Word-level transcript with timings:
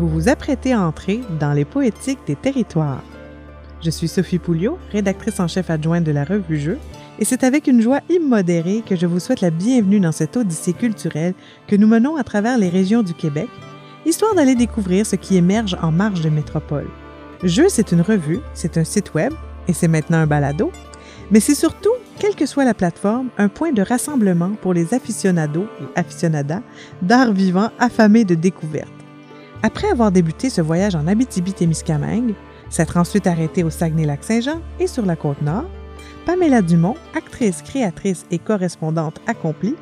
vous 0.00 0.08
vous 0.08 0.28
apprêtez 0.30 0.72
à 0.72 0.80
entrer 0.80 1.20
dans 1.38 1.52
les 1.52 1.66
poétiques 1.66 2.20
des 2.26 2.34
territoires. 2.34 3.02
Je 3.82 3.90
suis 3.90 4.08
Sophie 4.08 4.38
Pouliot, 4.38 4.78
rédactrice 4.92 5.40
en 5.40 5.46
chef 5.46 5.68
adjointe 5.68 6.04
de 6.04 6.10
la 6.10 6.24
revue 6.24 6.58
Jeux, 6.58 6.78
et 7.18 7.26
c'est 7.26 7.44
avec 7.44 7.66
une 7.66 7.82
joie 7.82 8.00
immodérée 8.08 8.82
que 8.84 8.96
je 8.96 9.04
vous 9.04 9.20
souhaite 9.20 9.42
la 9.42 9.50
bienvenue 9.50 10.00
dans 10.00 10.12
cette 10.12 10.38
odyssée 10.38 10.72
culturelle 10.72 11.34
que 11.66 11.76
nous 11.76 11.86
menons 11.86 12.16
à 12.16 12.24
travers 12.24 12.56
les 12.56 12.70
régions 12.70 13.02
du 13.02 13.12
Québec, 13.12 13.48
histoire 14.06 14.34
d'aller 14.34 14.54
découvrir 14.54 15.04
ce 15.04 15.16
qui 15.16 15.36
émerge 15.36 15.76
en 15.82 15.92
marge 15.92 16.22
de 16.22 16.30
métropole. 16.30 16.88
Jeux, 17.42 17.68
c'est 17.68 17.92
une 17.92 18.00
revue, 18.00 18.40
c'est 18.54 18.78
un 18.78 18.84
site 18.84 19.12
web, 19.12 19.34
et 19.68 19.74
c'est 19.74 19.88
maintenant 19.88 20.18
un 20.18 20.26
balado, 20.26 20.72
mais 21.30 21.40
c'est 21.40 21.54
surtout, 21.54 21.92
quelle 22.18 22.34
que 22.34 22.46
soit 22.46 22.64
la 22.64 22.74
plateforme, 22.74 23.28
un 23.36 23.48
point 23.48 23.72
de 23.72 23.82
rassemblement 23.82 24.52
pour 24.62 24.72
les 24.72 24.94
aficionados 24.94 25.66
et 25.80 25.98
aficionadas 25.98 26.62
d'art 27.02 27.32
vivant 27.32 27.70
affamés 27.78 28.24
de 28.24 28.34
découvertes. 28.34 28.99
Après 29.62 29.90
avoir 29.90 30.10
débuté 30.10 30.48
ce 30.48 30.62
voyage 30.62 30.94
en 30.94 31.06
Abitibi-Témiscamingue, 31.06 32.34
s'être 32.70 32.96
ensuite 32.96 33.26
arrêtée 33.26 33.62
au 33.62 33.68
Saguenay-Lac-Saint-Jean 33.68 34.60
et 34.78 34.86
sur 34.86 35.04
la 35.04 35.16
Côte-Nord, 35.16 35.66
Pamela 36.24 36.62
Dumont, 36.62 36.96
actrice, 37.14 37.60
créatrice 37.60 38.24
et 38.30 38.38
correspondante 38.38 39.20
accomplie, 39.26 39.76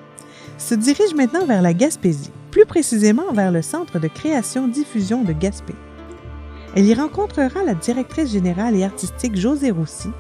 se 0.57 0.75
dirige 0.75 1.15
maintenant 1.15 1.45
vers 1.47 1.63
la 1.63 1.75
Gaspésie, 1.75 2.33
plus 2.51 2.67
précisément 2.67 3.33
vers 3.33 3.53
le 3.53 3.63
Centre 3.63 4.01
de 4.01 4.09
création-diffusion 4.09 5.23
de 5.23 5.33
Gaspé. 5.33 5.75
Elle 6.75 6.87
y 6.87 6.95
rencontrera 6.95 7.63
la 7.65 7.75
directrice 7.75 8.33
générale 8.33 8.75
et 8.75 8.85
artistique 8.85 9.37
José 9.37 9.71
Roussy, 9.71 10.11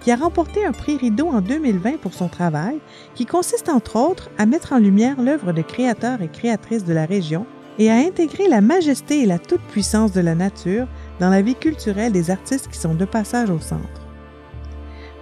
qui 0.00 0.10
a 0.10 0.16
remporté 0.16 0.64
un 0.66 0.72
prix 0.72 0.98
Rideau 0.98 1.28
en 1.28 1.40
2020 1.40 1.98
pour 1.98 2.12
son 2.12 2.28
travail, 2.28 2.78
qui 3.14 3.24
consiste 3.24 3.70
entre 3.70 3.96
autres 3.96 4.28
à 4.36 4.44
mettre 4.44 4.74
en 4.74 4.78
lumière 4.78 5.20
l'œuvre 5.20 5.52
de 5.52 5.62
créateurs 5.62 6.20
et 6.20 6.28
créatrices 6.28 6.84
de 6.84 6.92
la 6.92 7.06
région 7.06 7.46
et 7.78 7.90
à 7.90 7.96
intégrer 7.96 8.48
la 8.48 8.60
majesté 8.60 9.22
et 9.22 9.26
la 9.26 9.38
toute-puissance 9.38 10.12
de 10.12 10.20
la 10.20 10.34
nature 10.34 10.86
dans 11.20 11.30
la 11.30 11.42
vie 11.42 11.54
culturelle 11.54 12.12
des 12.12 12.30
artistes 12.30 12.68
qui 12.68 12.78
sont 12.78 12.94
de 12.94 13.04
passage 13.04 13.50
au 13.50 13.60
centre. 13.60 14.08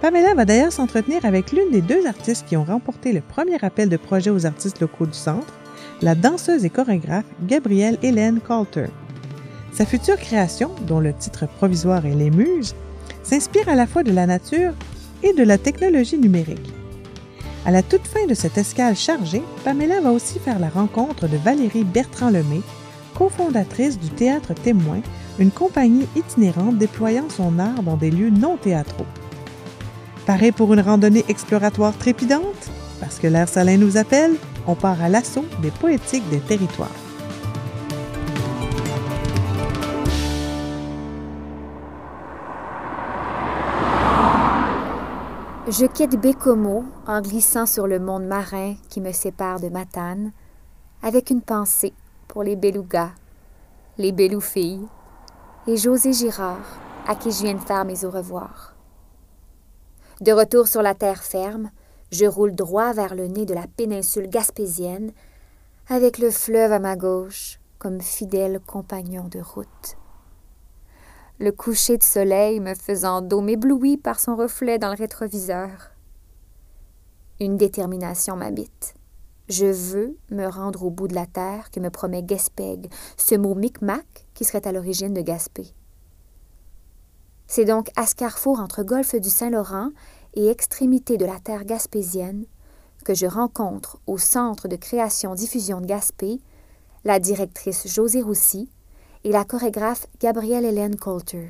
Pamela 0.01 0.35
va 0.35 0.45
d'ailleurs 0.45 0.71
s'entretenir 0.71 1.25
avec 1.25 1.51
l'une 1.51 1.71
des 1.71 1.81
deux 1.81 2.05
artistes 2.05 2.45
qui 2.47 2.55
ont 2.55 2.63
remporté 2.63 3.13
le 3.13 3.21
premier 3.21 3.63
appel 3.63 3.89
de 3.89 3.97
projet 3.97 4.29
aux 4.29 4.45
artistes 4.45 4.79
locaux 4.79 5.07
du 5.07 5.17
centre, 5.17 5.53
la 6.01 6.13
danseuse 6.13 6.65
et 6.65 6.69
chorégraphe 6.69 7.25
Gabrielle 7.47 7.97
Hélène 8.03 8.39
Coulter. 8.39 8.87
Sa 9.71 9.85
future 9.85 10.17
création, 10.17 10.71
dont 10.85 10.99
le 10.99 11.13
titre 11.13 11.47
provisoire 11.47 12.05
est 12.05 12.15
Les 12.15 12.29
Muses, 12.29 12.75
s'inspire 13.23 13.69
à 13.69 13.75
la 13.75 13.87
fois 13.87 14.03
de 14.03 14.11
la 14.11 14.27
nature 14.27 14.73
et 15.23 15.33
de 15.33 15.43
la 15.43 15.57
technologie 15.57 16.17
numérique. 16.17 16.73
À 17.67 17.71
la 17.71 17.83
toute 17.83 18.07
fin 18.07 18.25
de 18.27 18.33
cette 18.33 18.57
escale 18.57 18.95
chargée, 18.95 19.43
Pamela 19.65 19.99
va 19.99 20.13
aussi 20.13 20.39
faire 20.39 20.57
la 20.57 20.69
rencontre 20.69 21.27
de 21.27 21.35
Valérie 21.35 21.83
Bertrand-Lemay, 21.83 22.61
cofondatrice 23.13 23.99
du 23.99 24.07
Théâtre 24.07 24.53
Témoin, 24.53 25.01
une 25.37 25.51
compagnie 25.51 26.07
itinérante 26.15 26.77
déployant 26.77 27.27
son 27.29 27.59
art 27.59 27.83
dans 27.83 27.97
des 27.97 28.09
lieux 28.09 28.29
non 28.29 28.55
théâtraux. 28.55 29.05
Paré 30.25 30.53
pour 30.53 30.73
une 30.73 30.79
randonnée 30.79 31.25
exploratoire 31.27 31.97
trépidante? 31.97 32.69
Parce 33.01 33.19
que 33.19 33.27
l'air 33.27 33.49
salin 33.49 33.75
nous 33.75 33.97
appelle, 33.97 34.35
on 34.65 34.75
part 34.75 35.01
à 35.01 35.09
l'assaut 35.09 35.45
des 35.61 35.71
poétiques 35.71 36.29
des 36.29 36.39
territoires. 36.39 37.06
Je 45.69 45.85
quitte 45.85 46.15
Bécomo 46.15 46.85
en 47.07 47.19
glissant 47.19 47.65
sur 47.65 47.87
le 47.87 47.99
monde 47.99 48.23
marin 48.23 48.75
qui 48.87 49.01
me 49.01 49.11
sépare 49.11 49.59
de 49.59 49.67
Matane, 49.67 50.31
avec 51.03 51.29
une 51.29 51.41
pensée 51.41 51.91
pour 52.29 52.41
les 52.41 52.55
belugas, 52.55 53.11
les 53.97 54.13
beloufilles 54.13 54.87
et 55.67 55.75
José 55.75 56.13
Girard, 56.13 56.79
à 57.05 57.15
qui 57.15 57.31
je 57.31 57.43
viens 57.43 57.55
de 57.55 57.59
faire 57.59 57.83
mes 57.83 58.05
au 58.05 58.09
revoir. 58.09 58.75
De 60.21 60.31
retour 60.31 60.69
sur 60.69 60.81
la 60.81 60.95
terre 60.95 61.21
ferme, 61.21 61.69
je 62.13 62.25
roule 62.25 62.55
droit 62.55 62.93
vers 62.93 63.13
le 63.13 63.27
nez 63.27 63.45
de 63.45 63.53
la 63.53 63.67
péninsule 63.67 64.29
gaspésienne, 64.29 65.11
avec 65.89 66.17
le 66.17 66.31
fleuve 66.31 66.71
à 66.71 66.79
ma 66.79 66.95
gauche 66.95 67.59
comme 67.77 67.99
fidèle 67.99 68.61
compagnon 68.65 69.27
de 69.27 69.41
route 69.41 69.97
le 71.39 71.51
coucher 71.51 71.97
de 71.97 72.03
soleil 72.03 72.59
me 72.59 72.73
faisant 72.73 73.21
dôme 73.21 73.49
ébloui 73.49 73.97
par 73.97 74.19
son 74.19 74.35
reflet 74.35 74.79
dans 74.79 74.89
le 74.89 74.97
rétroviseur. 74.97 75.91
Une 77.39 77.57
détermination 77.57 78.35
m'habite. 78.35 78.95
Je 79.47 79.67
veux 79.67 80.17
me 80.31 80.47
rendre 80.47 80.83
au 80.83 80.89
bout 80.89 81.07
de 81.07 81.13
la 81.13 81.27
terre 81.27 81.69
que 81.69 81.79
me 81.79 81.89
promet 81.89 82.23
Gaspeg, 82.23 82.91
ce 83.17 83.35
mot 83.35 83.53
micmac 83.53 84.27
qui 84.33 84.45
serait 84.45 84.67
à 84.67 84.71
l'origine 84.71 85.13
de 85.13 85.21
Gaspé. 85.21 85.67
C'est 87.45 87.65
donc 87.65 87.89
à 87.95 88.05
ce 88.07 88.15
carrefour 88.15 88.59
entre 88.59 88.83
golfe 88.83 89.15
du 89.15 89.29
Saint-Laurent 89.29 89.91
et 90.33 90.47
extrémité 90.47 91.17
de 91.17 91.25
la 91.25 91.39
terre 91.39 91.63
gaspésienne 91.63 92.45
que 93.05 93.13
je 93.13 93.25
rencontre 93.25 93.99
au 94.05 94.17
Centre 94.17 94.67
de 94.67 94.75
création-diffusion 94.75 95.79
de 95.79 95.85
Gaspé 95.85 96.41
la 97.05 97.19
directrice 97.19 97.87
José 97.87 98.21
Roussy, 98.21 98.69
et 99.27 99.31
la 99.31 99.43
chorégraphe 99.43 100.07
Gabrielle 100.21 100.63
Hélène 100.63 100.95
Coulter. 100.95 101.49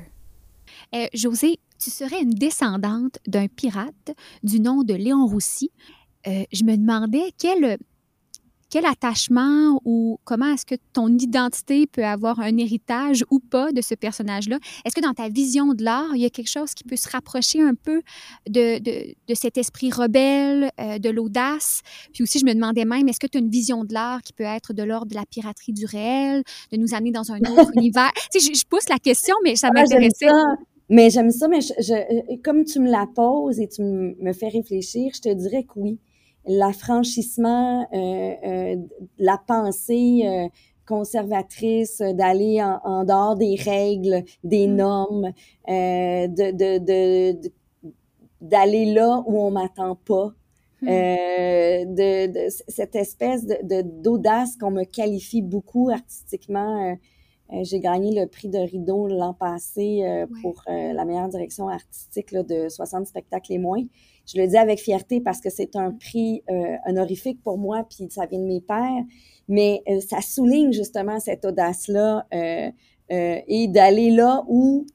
Euh, 0.96 1.06
José, 1.14 1.60
tu 1.78 1.90
serais 1.90 2.20
une 2.20 2.34
descendante 2.34 3.20
d'un 3.28 3.46
pirate 3.46 4.16
du 4.42 4.58
nom 4.58 4.82
de 4.82 4.94
Léon 4.94 5.26
Roussy. 5.26 5.70
Euh, 6.26 6.42
je 6.52 6.64
me 6.64 6.76
demandais 6.76 7.32
quel 7.38 7.78
quel 8.70 8.84
attachement 8.84 9.80
ou 9.84 10.18
comment 10.24 10.52
est-ce 10.52 10.66
que 10.66 10.74
ton 10.92 11.08
identité 11.08 11.86
peut 11.86 12.04
avoir 12.04 12.40
un 12.40 12.56
héritage 12.58 13.24
ou 13.30 13.40
pas 13.40 13.72
de 13.72 13.80
ce 13.80 13.94
personnage-là? 13.94 14.58
Est-ce 14.84 14.94
que 14.94 15.00
dans 15.00 15.14
ta 15.14 15.28
vision 15.28 15.72
de 15.74 15.82
l'art, 15.82 16.14
il 16.14 16.20
y 16.20 16.26
a 16.26 16.30
quelque 16.30 16.50
chose 16.50 16.74
qui 16.74 16.84
peut 16.84 16.96
se 16.96 17.08
rapprocher 17.08 17.62
un 17.62 17.74
peu 17.74 18.02
de, 18.48 18.78
de, 18.78 19.34
cet 19.34 19.56
esprit 19.56 19.90
rebelle, 19.90 20.70
euh, 20.80 20.98
de 20.98 21.08
l'audace? 21.08 21.80
Puis 22.12 22.22
aussi, 22.22 22.38
je 22.38 22.44
me 22.44 22.54
demandais 22.54 22.84
même, 22.84 23.08
est-ce 23.08 23.20
que 23.20 23.26
tu 23.26 23.38
as 23.38 23.40
une 23.40 23.50
vision 23.50 23.84
de 23.84 23.94
l'art 23.94 24.22
qui 24.22 24.32
peut 24.32 24.44
être 24.44 24.72
de 24.72 24.82
l'ordre 24.82 25.06
de 25.06 25.14
la 25.14 25.24
piraterie 25.24 25.72
du 25.72 25.86
réel, 25.86 26.42
de 26.72 26.76
nous 26.76 26.94
amener 26.94 27.10
dans 27.10 27.32
un 27.32 27.40
autre 27.40 27.70
univers? 27.76 28.12
Tu 28.32 28.40
sais, 28.40 28.54
je, 28.54 28.66
pousse 28.66 28.88
la 28.90 28.98
question, 28.98 29.34
mais 29.44 29.56
ça 29.56 29.68
ah, 29.70 29.72
m'intéressait. 29.72 30.26
mais 30.90 31.08
j'aime 31.08 31.30
ça, 31.30 31.48
mais 31.48 31.60
je, 31.62 32.36
comme 32.42 32.64
tu 32.64 32.80
me 32.80 32.90
la 32.90 33.06
poses 33.14 33.60
et 33.60 33.68
tu 33.68 33.82
me 33.82 34.32
fais 34.34 34.48
réfléchir, 34.48 35.12
je 35.14 35.20
te 35.20 35.32
dirais 35.32 35.62
que 35.62 35.72
oui 35.76 35.98
l'affranchissement, 36.48 37.86
euh, 37.92 38.34
euh, 38.44 38.76
la 39.18 39.38
pensée 39.38 40.22
euh, 40.24 40.48
conservatrice, 40.86 41.98
d'aller 41.98 42.62
en, 42.62 43.04
dehors 43.04 43.36
des 43.36 43.54
règles, 43.56 44.24
des 44.42 44.66
mm. 44.66 44.74
normes, 44.74 45.32
de, 45.68 46.78
de, 46.78 47.50
d'aller 48.40 48.86
là 48.86 49.22
où 49.26 49.38
on 49.38 49.50
m'attend 49.50 49.94
pas. 49.94 50.32
Mm. 50.80 50.86
de, 51.94 52.48
cette 52.68 52.94
espèce 52.96 53.44
de, 53.44 53.82
d'audace 53.82 54.56
qu'on 54.56 54.70
me 54.70 54.84
qualifie 54.84 55.42
beaucoup 55.42 55.90
artistiquement. 55.90 56.96
j'ai 57.62 57.80
gagné 57.80 58.18
le 58.18 58.26
prix 58.28 58.48
de 58.48 58.58
Rideau 58.58 59.08
l'an 59.08 59.34
passé 59.34 60.04
pour 60.40 60.62
la 60.68 61.04
meilleure 61.04 61.28
direction 61.28 61.68
artistique 61.68 62.32
de 62.32 62.68
60 62.68 63.08
spectacles 63.08 63.52
et 63.52 63.58
moins. 63.58 63.82
Je 64.28 64.38
le 64.38 64.46
dis 64.46 64.58
avec 64.58 64.78
fierté 64.78 65.20
parce 65.20 65.40
que 65.40 65.48
c'est 65.48 65.74
un 65.74 65.92
prix 65.92 66.42
euh, 66.50 66.76
honorifique 66.86 67.42
pour 67.42 67.56
moi, 67.56 67.86
puis 67.88 68.08
ça 68.10 68.26
vient 68.26 68.38
de 68.38 68.44
mes 68.44 68.60
pères, 68.60 69.04
mais 69.48 69.82
euh, 69.88 70.00
ça 70.00 70.20
souligne 70.20 70.72
justement 70.72 71.18
cette 71.18 71.46
audace-là 71.46 72.26
euh, 72.34 72.70
et 73.10 73.68
d'aller 73.68 74.10
là 74.10 74.44
où 74.46 74.86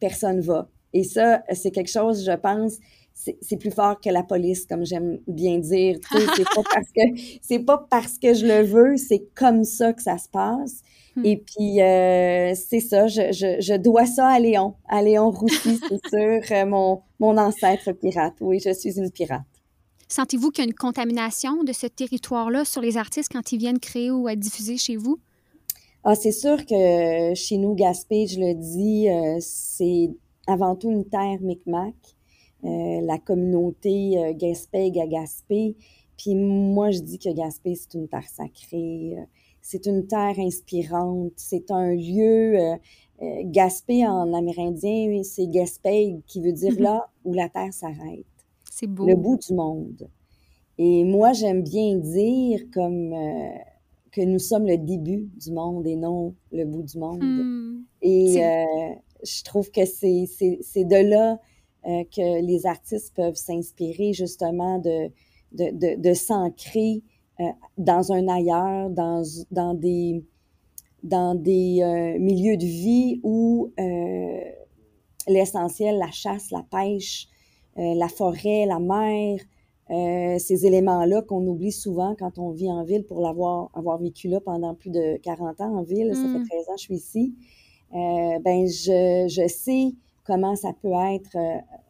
personne 0.00 0.40
va. 0.40 0.68
Et 0.92 1.02
ça, 1.02 1.42
c'est 1.54 1.70
quelque 1.70 1.90
chose, 1.90 2.26
je 2.26 2.36
pense, 2.36 2.74
c'est 3.14 3.56
plus 3.56 3.70
fort 3.70 3.98
que 3.98 4.10
la 4.10 4.22
police, 4.22 4.66
comme 4.66 4.84
j'aime 4.84 5.18
bien 5.26 5.58
dire. 5.58 5.98
C'est 6.36 6.44
pas 6.44 6.62
parce 6.70 6.90
que 6.94 7.00
c'est 7.40 7.58
pas 7.60 7.86
parce 7.90 8.18
que 8.18 8.34
je 8.34 8.46
le 8.46 8.62
veux, 8.64 8.96
c'est 8.98 9.24
comme 9.34 9.64
ça 9.64 9.94
que 9.94 10.02
ça 10.02 10.18
se 10.18 10.28
passe. 10.28 10.82
Hmm. 11.16 11.24
Et 11.24 11.36
puis, 11.36 11.80
euh, 11.80 12.54
c'est 12.54 12.80
ça, 12.80 13.06
je, 13.06 13.32
je, 13.32 13.60
je, 13.60 13.74
dois 13.74 14.06
ça 14.06 14.26
à 14.28 14.40
Léon, 14.40 14.74
à 14.88 15.00
Léon 15.00 15.30
Roussy, 15.30 15.78
c'est 15.88 16.08
sûr, 16.08 16.56
euh, 16.56 16.66
mon, 16.66 17.02
mon 17.20 17.38
ancêtre 17.38 17.92
pirate. 17.92 18.34
Oui, 18.40 18.58
je 18.58 18.72
suis 18.72 18.98
une 18.98 19.10
pirate. 19.10 19.42
Sentez-vous 20.08 20.50
qu'il 20.50 20.64
y 20.64 20.66
a 20.66 20.68
une 20.68 20.74
contamination 20.74 21.62
de 21.62 21.72
ce 21.72 21.86
territoire-là 21.86 22.64
sur 22.64 22.82
les 22.82 22.96
artistes 22.96 23.30
quand 23.32 23.52
ils 23.52 23.58
viennent 23.58 23.78
créer 23.78 24.10
ou 24.10 24.28
être 24.28 24.40
diffuser 24.40 24.76
chez 24.76 24.96
vous? 24.96 25.18
Ah, 26.02 26.14
c'est 26.14 26.32
sûr 26.32 26.66
que 26.66 27.34
chez 27.34 27.56
nous, 27.58 27.74
Gaspé, 27.74 28.26
je 28.26 28.40
le 28.40 28.54
dis, 28.54 29.08
euh, 29.08 29.38
c'est 29.40 30.10
avant 30.46 30.76
tout 30.76 30.90
une 30.90 31.04
terre 31.04 31.38
Micmac. 31.40 31.94
la 32.62 33.18
communauté 33.18 34.34
Gaspé 34.36 34.92
à 35.00 35.06
Gaspé. 35.06 35.76
Puis 36.18 36.34
moi, 36.34 36.90
je 36.90 37.00
dis 37.00 37.18
que 37.18 37.30
Gaspé, 37.30 37.74
c'est 37.74 37.94
une 37.94 38.08
terre 38.08 38.28
sacrée 38.28 39.16
c'est 39.64 39.86
une 39.86 40.06
terre 40.06 40.38
inspirante, 40.38 41.32
c'est 41.36 41.70
un 41.70 41.94
lieu. 41.94 42.60
Euh, 42.60 42.76
euh, 43.22 43.42
Gaspé 43.44 44.06
en 44.06 44.34
amérindien, 44.34 45.22
c'est 45.22 45.46
Gaspé 45.46 46.20
qui 46.26 46.42
veut 46.42 46.52
dire 46.52 46.72
mhm. 46.72 46.82
là 46.82 47.08
où 47.24 47.32
la 47.32 47.48
terre 47.48 47.72
s'arrête. 47.72 48.26
C'est 48.70 48.86
beau. 48.86 49.06
Le 49.06 49.14
bout 49.14 49.38
du 49.38 49.54
monde. 49.54 50.10
Et 50.76 51.04
moi, 51.04 51.32
j'aime 51.32 51.62
bien 51.62 51.96
dire, 51.96 52.60
comme, 52.74 53.14
euh, 53.14 53.48
que 54.12 54.20
nous 54.20 54.38
sommes 54.38 54.66
le 54.66 54.76
début 54.76 55.30
du 55.40 55.50
monde 55.52 55.86
et 55.86 55.96
non 55.96 56.34
le 56.52 56.66
bout 56.66 56.82
du 56.82 56.98
monde. 56.98 57.22
Hmm. 57.22 57.84
Et 58.02 58.34
je 58.34 59.44
trouve 59.44 59.70
que 59.70 59.86
c'est 59.86 60.84
de 60.84 61.10
là 61.10 61.40
que 61.84 62.42
les 62.42 62.66
artistes 62.66 63.14
peuvent 63.14 63.34
s'inspirer 63.34 64.12
justement 64.12 64.78
de, 64.78 65.08
de, 65.52 65.70
de, 65.70 66.00
de 66.00 66.12
s'ancrer 66.12 67.02
euh, 67.40 67.44
dans 67.78 68.12
un 68.12 68.28
ailleurs, 68.28 68.90
dans, 68.90 69.22
dans 69.50 69.74
des, 69.74 70.24
dans 71.02 71.34
des 71.34 71.80
euh, 71.82 72.18
milieux 72.18 72.56
de 72.56 72.64
vie 72.64 73.20
où 73.24 73.72
euh, 73.78 74.40
l'essentiel, 75.26 75.98
la 75.98 76.10
chasse, 76.10 76.50
la 76.50 76.64
pêche, 76.70 77.28
la 77.76 78.06
forêt, 78.06 78.66
la 78.66 78.78
mer, 78.78 79.40
ces 80.38 80.64
éléments-là 80.64 81.22
qu'on 81.22 81.44
oublie 81.44 81.72
souvent 81.72 82.14
quand 82.16 82.38
on 82.38 82.50
vit 82.50 82.70
en 82.70 82.84
ville 82.84 83.02
pour 83.04 83.20
l'avoir 83.20 83.68
avoir 83.74 83.98
vécu 83.98 84.28
là 84.28 84.38
pendant 84.40 84.76
plus 84.76 84.90
de 84.90 85.16
40 85.16 85.60
ans 85.60 85.78
en 85.78 85.82
ville, 85.82 86.14
ça 86.14 86.22
Mm. 86.28 86.44
fait 86.44 86.48
13 86.50 86.68
ans 86.68 86.74
que 86.74 86.78
je 86.80 86.84
suis 86.84 86.94
ici, 86.94 87.34
ben 87.90 88.66
je, 88.68 89.26
je 89.28 89.48
sais 89.48 89.92
comment 90.22 90.54
ça 90.54 90.72
peut 90.80 90.92
être 91.14 91.36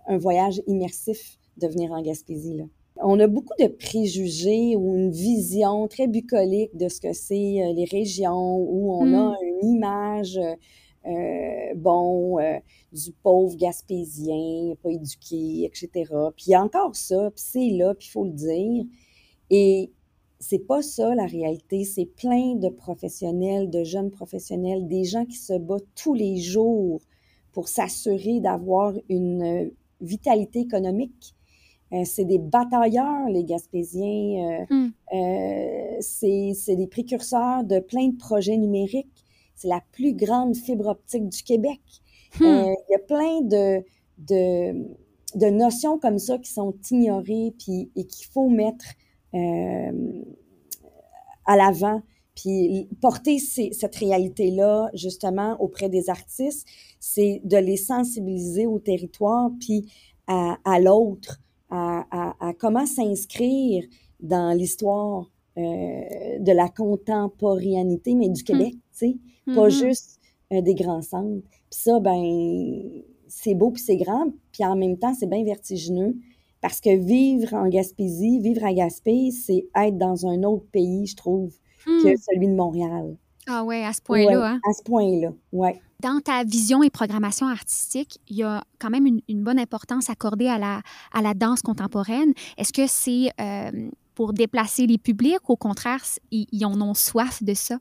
un 0.06 0.16
voyage 0.16 0.62
immersif 0.66 1.38
de 1.58 1.66
venir 1.68 1.92
en 1.92 2.00
Gaspésie. 2.00 2.56
Là. 2.56 2.64
On 3.02 3.18
a 3.18 3.26
beaucoup 3.26 3.54
de 3.58 3.66
préjugés 3.66 4.76
ou 4.76 4.94
une 4.94 5.10
vision 5.10 5.88
très 5.88 6.06
bucolique 6.06 6.76
de 6.76 6.88
ce 6.88 7.00
que 7.00 7.12
c'est 7.12 7.62
euh, 7.62 7.72
les 7.72 7.86
régions 7.86 8.56
où 8.56 8.92
on 8.92 9.12
a 9.12 9.34
une 9.42 9.68
image, 9.68 10.38
euh, 10.38 10.54
euh, 11.06 11.74
bon, 11.74 12.38
euh, 12.38 12.58
du 12.92 13.12
pauvre 13.22 13.56
gaspésien, 13.56 14.74
pas 14.82 14.90
éduqué, 14.90 15.64
etc. 15.64 15.90
Puis 16.36 16.46
il 16.46 16.50
y 16.50 16.54
a 16.54 16.62
encore 16.62 16.94
ça, 16.94 17.30
puis 17.34 17.44
c'est 17.44 17.70
là, 17.70 17.94
puis 17.94 18.06
il 18.08 18.10
faut 18.12 18.24
le 18.24 18.30
dire. 18.30 18.84
Et 19.50 19.90
c'est 20.38 20.60
pas 20.60 20.80
ça 20.80 21.14
la 21.16 21.26
réalité. 21.26 21.84
C'est 21.84 22.06
plein 22.06 22.54
de 22.54 22.68
professionnels, 22.68 23.70
de 23.70 23.82
jeunes 23.82 24.10
professionnels, 24.10 24.86
des 24.86 25.04
gens 25.04 25.24
qui 25.26 25.36
se 25.36 25.58
battent 25.58 25.82
tous 25.96 26.14
les 26.14 26.36
jours 26.36 27.00
pour 27.52 27.68
s'assurer 27.68 28.40
d'avoir 28.40 28.94
une 29.08 29.70
vitalité 30.00 30.60
économique. 30.60 31.34
Euh, 31.94 32.02
c'est 32.04 32.24
des 32.24 32.38
batailleurs, 32.38 33.28
les 33.28 33.44
Gaspésiens. 33.44 34.64
Euh, 34.70 34.74
Mm. 34.74 34.92
euh, 35.14 35.96
c'est 36.00 36.76
des 36.76 36.86
précurseurs 36.86 37.64
de 37.64 37.78
plein 37.78 38.08
de 38.08 38.16
projets 38.16 38.56
numériques. 38.56 39.24
C'est 39.54 39.68
la 39.68 39.80
plus 39.92 40.14
grande 40.14 40.56
fibre 40.56 40.88
optique 40.88 41.28
du 41.28 41.42
Québec. 41.42 41.80
Hmm. 42.40 42.44
Il 42.44 42.90
y 42.90 42.94
a 42.96 42.98
plein 42.98 43.40
de, 43.42 43.84
de, 44.18 44.88
de 45.36 45.46
notions 45.50 45.98
comme 46.00 46.18
ça 46.18 46.38
qui 46.38 46.50
sont 46.50 46.74
ignorées 46.90 47.54
puis, 47.58 47.90
et 47.94 48.04
qu'il 48.04 48.26
faut 48.26 48.48
mettre 48.48 48.86
à 51.46 51.56
l'avant. 51.56 52.02
Puis 52.34 52.88
porter 53.00 53.38
ces- 53.38 53.70
cette 53.72 53.94
réalité-là, 53.94 54.90
justement, 54.94 55.56
auprès 55.60 55.88
des 55.88 56.10
artistes, 56.10 56.66
c'est 56.98 57.40
de 57.44 57.56
les 57.56 57.76
sensibiliser 57.76 58.66
au 58.66 58.80
territoire, 58.80 59.50
puis 59.60 59.86
à, 60.26 60.56
à 60.64 60.80
l'autre, 60.80 61.40
à, 61.74 62.06
à, 62.10 62.48
à 62.48 62.52
comment 62.54 62.86
s'inscrire 62.86 63.84
dans 64.20 64.56
l'histoire 64.56 65.30
euh, 65.58 66.38
de 66.40 66.52
la 66.52 66.68
contemporanéité, 66.68 68.14
mais 68.14 68.28
du 68.28 68.42
Québec, 68.42 68.74
tu 68.74 68.78
sais 68.92 69.16
pas 69.54 69.64
Mhm. 69.66 69.70
juste 69.70 70.20
euh, 70.52 70.60
des 70.62 70.74
grands 70.74 71.02
centres. 71.02 71.42
Puis 71.70 71.80
ça, 71.86 72.00
ben, 72.00 72.22
c'est 73.28 73.54
beau 73.54 73.70
puis 73.70 73.82
c'est 73.82 73.96
grand, 73.96 74.26
puis 74.52 74.64
en 74.64 74.76
même 74.76 74.96
temps, 74.98 75.14
c'est 75.14 75.28
bien 75.28 75.44
vertigineux. 75.44 76.16
Parce 76.60 76.80
que 76.80 76.96
vivre 76.96 77.52
en 77.54 77.68
Gaspésie, 77.68 78.38
vivre 78.40 78.64
à 78.64 78.72
Gaspé, 78.72 79.30
c'est 79.30 79.66
être 79.76 79.98
dans 79.98 80.26
un 80.26 80.42
autre 80.44 80.64
pays, 80.72 81.06
je 81.06 81.16
trouve, 81.16 81.52
Hmm. 81.86 82.02
que 82.02 82.16
celui 82.16 82.48
de 82.48 82.54
Montréal. 82.54 83.14
Ah 83.46 83.64
ouais, 83.64 83.84
à 83.84 83.92
ce 83.92 84.00
point-là. 84.02 84.38
Ouais, 84.38 84.46
hein? 84.46 84.60
À 84.68 84.72
ce 84.72 84.82
point-là, 84.82 85.32
ouais. 85.52 85.80
Dans 86.00 86.20
ta 86.20 86.44
vision 86.44 86.82
et 86.82 86.90
programmation 86.90 87.46
artistique, 87.46 88.18
il 88.28 88.36
y 88.36 88.42
a 88.42 88.62
quand 88.78 88.90
même 88.90 89.06
une, 89.06 89.20
une 89.28 89.42
bonne 89.42 89.58
importance 89.58 90.10
accordée 90.10 90.48
à 90.48 90.58
la, 90.58 90.82
à 91.12 91.22
la 91.22 91.34
danse 91.34 91.62
contemporaine. 91.62 92.32
Est-ce 92.58 92.72
que 92.72 92.86
c'est 92.86 93.30
euh, 93.40 93.90
pour 94.14 94.32
déplacer 94.32 94.86
les 94.86 94.98
publics 94.98 95.48
ou 95.48 95.52
au 95.52 95.56
contraire, 95.56 96.02
ils, 96.30 96.46
ils 96.52 96.64
en 96.66 96.80
ont 96.80 96.94
soif 96.94 97.42
de 97.42 97.54
ça? 97.54 97.78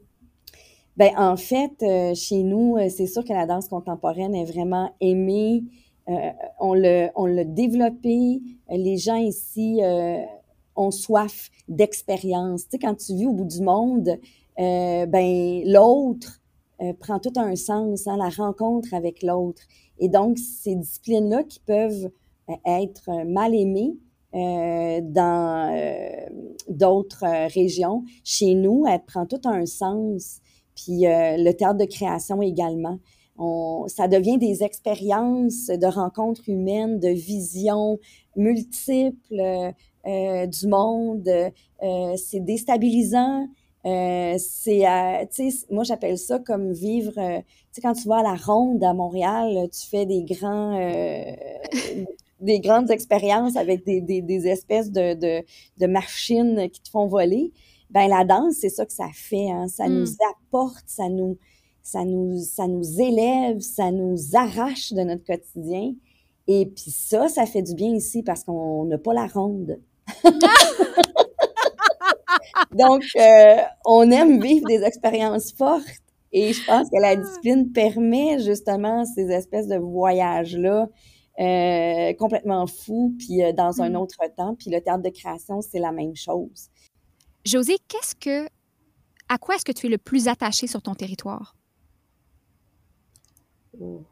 Ben, 0.95 1.11
en 1.17 1.35
fait, 1.37 1.71
euh, 1.81 2.13
chez 2.13 2.43
nous, 2.43 2.77
euh, 2.77 2.87
c'est 2.87 3.07
sûr 3.07 3.23
que 3.23 3.33
la 3.33 3.47
danse 3.47 3.67
contemporaine 3.67 4.35
est 4.35 4.45
vraiment 4.45 4.93
aimée. 5.01 5.63
Euh, 6.07 6.29
on 6.59 6.73
l'a 6.73 7.11
on 7.15 7.25
l'a 7.25 7.45
développée. 7.45 8.41
Les 8.69 8.97
gens 8.97 9.15
ici 9.15 9.79
ont 10.75 10.91
soif 10.91 11.49
d'expérience. 11.67 12.63
Tu 12.63 12.71
sais, 12.71 12.79
quand 12.79 12.95
tu 12.95 13.15
vis 13.15 13.25
au 13.25 13.33
bout 13.33 13.45
du 13.45 13.61
monde, 13.61 14.19
euh, 14.59 15.05
ben 15.05 15.61
l'autre 15.65 16.41
euh, 16.81 16.93
prend 16.99 17.19
tout 17.19 17.33
un 17.35 17.55
sens, 17.55 18.07
hein, 18.07 18.17
la 18.17 18.29
rencontre 18.29 18.93
avec 18.93 19.23
l'autre. 19.23 19.61
Et 19.99 20.09
donc, 20.09 20.37
ces 20.37 20.75
disciplines-là 20.75 21.43
qui 21.43 21.59
peuvent 21.59 22.09
euh, 22.49 22.53
être 22.65 23.09
mal 23.25 23.53
aimées 23.55 23.95
euh, 24.35 25.01
dans 25.01 25.73
euh, 25.75 26.29
d'autres 26.67 27.23
euh, 27.23 27.47
régions, 27.47 28.03
chez 28.23 28.55
nous, 28.55 28.85
elle 28.87 29.03
prend 29.05 29.25
tout 29.25 29.41
un 29.45 29.65
sens 29.65 30.39
puis 30.75 31.03
le 31.05 31.51
théâtre 31.51 31.77
de 31.77 31.85
création 31.85 32.41
également. 32.41 32.97
On, 33.37 33.85
ça 33.87 34.07
devient 34.07 34.39
des 34.39 34.63
expériences 34.63 35.67
de 35.67 35.85
rencontres 35.85 36.49
humaines, 36.49 36.99
de 36.99 37.09
visions 37.09 37.99
multiples 38.35 39.73
euh, 40.05 40.45
du 40.47 40.67
monde. 40.67 41.27
Euh, 41.27 42.15
c'est 42.15 42.39
déstabilisant. 42.39 43.47
Euh, 43.85 44.35
c'est, 44.39 44.87
euh, 44.87 45.25
tu 45.33 45.51
sais, 45.51 45.65
moi 45.69 45.83
j'appelle 45.83 46.17
ça 46.17 46.39
comme 46.39 46.71
vivre. 46.71 47.13
euh, 47.17 47.39
tu 47.39 47.45
sais, 47.73 47.81
quand 47.81 47.93
tu 47.93 48.07
vas 48.07 48.17
à 48.19 48.23
la 48.23 48.35
ronde 48.35 48.83
à 48.83 48.93
Montréal, 48.93 49.67
tu 49.71 49.87
fais 49.87 50.05
des 50.05 50.23
grands, 50.23 50.79
euh, 50.79 51.23
des 52.39 52.59
grandes 52.59 52.91
expériences 52.91 53.55
avec 53.57 53.85
des, 53.85 54.01
des, 54.01 54.21
des 54.21 54.47
espèces 54.47 54.91
de, 54.91 55.13
de, 55.15 55.43
de 55.79 55.87
machines 55.87 56.69
qui 56.71 56.81
te 56.81 56.89
font 56.89 57.07
voler 57.07 57.51
ben 57.89 58.07
la 58.07 58.23
danse, 58.25 58.55
c'est 58.59 58.69
ça 58.69 58.85
que 58.87 58.93
ça 58.93 59.07
fait. 59.13 59.51
Hein? 59.51 59.67
Ça 59.67 59.87
Mm. 59.87 59.99
nous 59.99 60.07
apporte, 60.31 60.83
ça 60.87 61.09
nous, 61.09 61.37
ça 61.83 62.03
nous, 62.05 62.39
ça 62.39 62.67
nous 62.67 62.99
élève, 63.01 63.59
ça 63.59 63.91
nous 63.91 64.17
arrache 64.35 64.93
de 64.93 65.01
notre 65.03 65.23
quotidien. 65.25 65.93
Et 66.47 66.65
puis 66.65 66.89
ça, 66.91 67.27
ça 67.29 67.45
fait 67.45 67.61
du 67.61 67.75
bien 67.75 67.93
ici 67.95 68.23
parce 68.23 68.43
qu'on 68.43 68.85
n'a 68.85 68.97
pas 68.97 69.13
la 69.13 69.27
ronde. 69.27 69.79
Donc, 72.71 73.03
euh, 73.15 73.55
on 73.85 74.09
aime 74.11 74.41
vivre 74.41 74.65
des 74.67 74.83
expériences 74.83 75.53
fortes. 75.53 75.85
Et 76.31 76.51
je 76.53 76.65
pense 76.65 76.89
que 76.89 76.99
la 76.99 77.15
discipline 77.15 77.71
permet 77.71 78.39
justement 78.39 79.05
ces 79.05 79.29
espèces 79.31 79.67
de 79.67 79.77
voyages-là 79.77 80.87
euh, 81.39 82.13
complètement 82.13 82.65
fous, 82.67 83.15
puis 83.17 83.43
euh, 83.43 83.53
dans 83.53 83.81
un 83.81 83.91
Mm. 83.91 83.95
autre 83.97 84.17
temps. 84.37 84.55
Puis 84.55 84.69
le 84.71 84.81
théâtre 84.81 85.03
de 85.03 85.09
création, 85.09 85.61
c'est 85.61 85.79
la 85.79 85.91
même 85.91 86.15
chose. 86.15 86.69
José, 87.45 87.75
qu'est-ce 87.87 88.15
que, 88.15 88.47
à 89.29 89.37
quoi 89.37 89.55
est-ce 89.55 89.65
que 89.65 89.71
tu 89.71 89.87
es 89.87 89.89
le 89.89 89.97
plus 89.97 90.27
attaché 90.27 90.67
sur 90.67 90.81
ton 90.81 90.93
territoire? 90.95 91.55
Oh, 93.79 94.03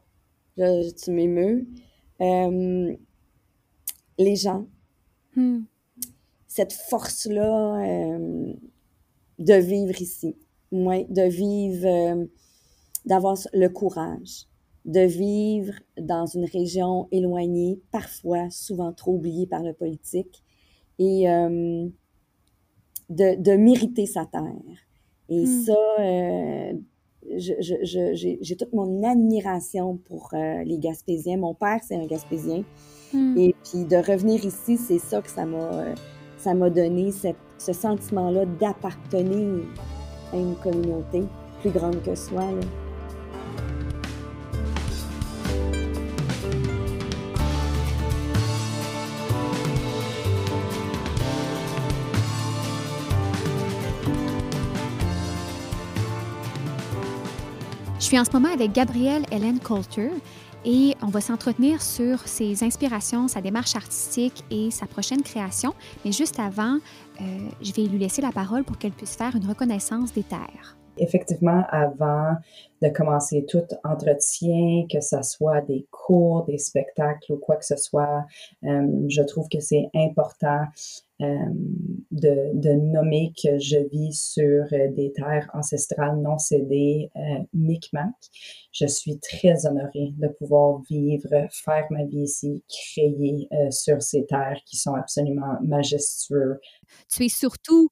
je- 0.56 0.90
tu 0.92 1.10
m'émeus. 1.12 1.66
Euh, 2.20 2.96
les 4.18 4.36
gens, 4.36 4.66
Hmm. 5.34 5.62
Cette 6.54 6.74
force-là 6.74 7.80
euh, 7.82 8.52
de 9.38 9.54
vivre 9.54 9.98
ici, 10.02 10.36
ouais, 10.70 11.06
de 11.08 11.22
vivre, 11.22 11.86
euh, 11.86 12.26
d'avoir 13.06 13.38
le 13.54 13.68
courage, 13.68 14.48
de 14.84 15.00
vivre 15.00 15.72
dans 15.98 16.26
une 16.26 16.44
région 16.44 17.08
éloignée, 17.10 17.80
parfois 17.90 18.50
souvent 18.50 18.92
trop 18.92 19.14
oubliée 19.14 19.46
par 19.46 19.62
le 19.62 19.72
politique, 19.72 20.42
et 20.98 21.26
euh, 21.30 21.88
de, 23.08 23.40
de 23.40 23.52
mériter 23.52 24.04
sa 24.04 24.26
terre. 24.26 24.78
Et 25.30 25.46
Hmm. 25.46 25.64
ça, 25.64 25.78
euh, 26.00 26.74
j'ai 27.38 28.56
toute 28.58 28.74
mon 28.74 29.02
admiration 29.04 29.96
pour 29.96 30.34
euh, 30.34 30.62
les 30.64 30.78
Gaspésiens. 30.78 31.38
Mon 31.38 31.54
père, 31.54 31.80
c'est 31.82 31.96
un 31.96 32.04
Gaspésien. 32.04 32.62
Hmm. 33.14 33.38
Et 33.38 33.54
puis 33.64 33.86
de 33.86 33.96
revenir 33.96 34.44
ici, 34.44 34.76
c'est 34.76 34.98
ça 34.98 35.22
que 35.22 35.30
ça 35.30 35.46
m'a 35.46 35.94
ça 36.42 36.54
m'a 36.54 36.70
donné, 36.70 37.12
ce 37.12 37.72
sentiment-là 37.72 38.44
d'appartenir 38.58 39.62
à 40.32 40.36
une 40.36 40.56
communauté 40.56 41.22
plus 41.60 41.70
grande 41.70 42.02
que 42.02 42.16
soi. 42.16 42.42
Je 58.00 58.04
suis 58.04 58.18
en 58.18 58.24
ce 58.24 58.32
moment 58.32 58.52
avec 58.52 58.72
Gabrielle 58.72 59.22
Hélène 59.30 59.60
Coulter. 59.60 60.10
Et 60.64 60.94
on 61.02 61.06
va 61.06 61.20
s'entretenir 61.20 61.82
sur 61.82 62.20
ses 62.26 62.62
inspirations, 62.64 63.28
sa 63.28 63.40
démarche 63.40 63.76
artistique 63.76 64.44
et 64.50 64.70
sa 64.70 64.86
prochaine 64.86 65.22
création. 65.22 65.74
Mais 66.04 66.12
juste 66.12 66.38
avant, 66.38 66.78
euh, 67.20 67.24
je 67.60 67.72
vais 67.72 67.84
lui 67.84 67.98
laisser 67.98 68.22
la 68.22 68.32
parole 68.32 68.64
pour 68.64 68.78
qu'elle 68.78 68.92
puisse 68.92 69.16
faire 69.16 69.34
une 69.36 69.46
reconnaissance 69.46 70.12
des 70.12 70.22
terres. 70.22 70.76
Effectivement, 70.98 71.64
avant 71.70 72.36
de 72.82 72.88
commencer 72.88 73.46
tout 73.48 73.66
entretien, 73.84 74.86
que 74.90 75.00
ce 75.00 75.22
soit 75.22 75.60
des 75.62 75.86
cours, 75.90 76.44
des 76.44 76.58
spectacles 76.58 77.32
ou 77.32 77.36
quoi 77.36 77.56
que 77.56 77.64
ce 77.64 77.76
soit, 77.76 78.24
euh, 78.64 79.06
je 79.08 79.22
trouve 79.22 79.48
que 79.48 79.60
c'est 79.60 79.88
important 79.94 80.66
euh, 81.22 81.26
de, 82.10 82.72
nommer 82.72 83.32
que 83.40 83.58
je 83.58 83.78
vis 83.90 84.12
sur 84.12 84.64
euh, 84.72 84.90
des 84.92 85.12
terres 85.12 85.48
ancestrales 85.54 86.20
non 86.20 86.38
cédées 86.38 87.10
euh, 87.14 87.44
Micmac. 87.52 88.12
Je 88.72 88.86
suis 88.86 89.20
très 89.20 89.66
honorée 89.66 90.12
de 90.18 90.28
pouvoir 90.28 90.80
vivre, 90.90 91.28
faire 91.50 91.86
ma 91.90 92.04
vie 92.04 92.22
ici, 92.22 92.64
créer 92.68 93.48
sur 93.70 94.02
ces 94.02 94.24
terres 94.26 94.60
qui 94.64 94.76
sont 94.76 94.94
absolument 94.94 95.58
majestueuses. 95.62 96.58
Tu 97.08 97.26
es 97.26 97.28
surtout 97.28 97.88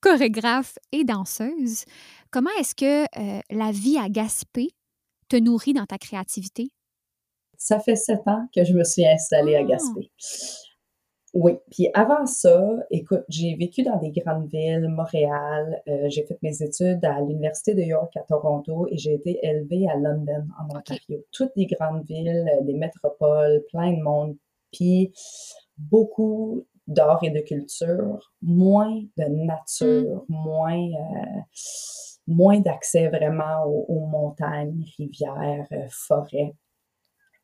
chorégraphe 0.00 0.78
et 0.92 1.04
danseuse. 1.04 1.84
Comment 2.30 2.50
est-ce 2.60 2.74
que 2.74 3.06
la 3.50 3.72
vie 3.72 3.98
à 3.98 4.08
Gaspé 4.08 4.70
te 5.28 5.36
nourrit 5.36 5.72
dans 5.72 5.86
ta 5.86 5.98
créativité? 5.98 6.70
Ça 7.56 7.80
fait 7.80 7.96
sept 7.96 8.26
ans 8.26 8.46
que 8.54 8.64
je 8.64 8.72
me 8.72 8.84
suis 8.84 9.06
installée 9.06 9.56
à 9.56 9.60
ah! 9.60 9.64
Gaspé. 9.64 10.10
Oui, 11.34 11.52
puis 11.70 11.88
avant 11.92 12.24
ça, 12.24 12.74
écoute, 12.90 13.24
j'ai 13.28 13.54
vécu 13.54 13.82
dans 13.82 13.98
des 13.98 14.10
grandes 14.10 14.48
villes, 14.48 14.88
Montréal, 14.88 15.82
euh, 15.86 16.08
j'ai 16.08 16.24
fait 16.24 16.38
mes 16.42 16.62
études 16.62 17.04
à 17.04 17.20
l'Université 17.20 17.74
de 17.74 17.82
York 17.82 18.16
à 18.16 18.22
Toronto 18.22 18.86
et 18.90 18.96
j'ai 18.96 19.14
été 19.14 19.38
élevée 19.42 19.86
à 19.88 19.96
London, 19.96 20.46
en 20.58 20.74
Ontario. 20.74 21.22
Toutes 21.30 21.52
des 21.54 21.66
grandes 21.66 22.04
villes, 22.06 22.48
euh, 22.50 22.64
des 22.64 22.72
métropoles, 22.72 23.62
plein 23.70 23.92
de 23.92 24.02
monde, 24.02 24.36
puis 24.72 25.12
beaucoup 25.76 26.66
d'art 26.86 27.22
et 27.22 27.30
de 27.30 27.40
culture, 27.40 28.32
moins 28.40 29.02
de 29.18 29.24
nature, 29.24 30.24
mmh. 30.28 30.34
moins, 30.34 30.80
euh, 30.80 31.40
moins 32.28 32.60
d'accès 32.60 33.08
vraiment 33.08 33.64
aux, 33.64 34.06
montagnes, 34.06 34.84
rivières, 34.98 35.66
forêts. 35.90 36.54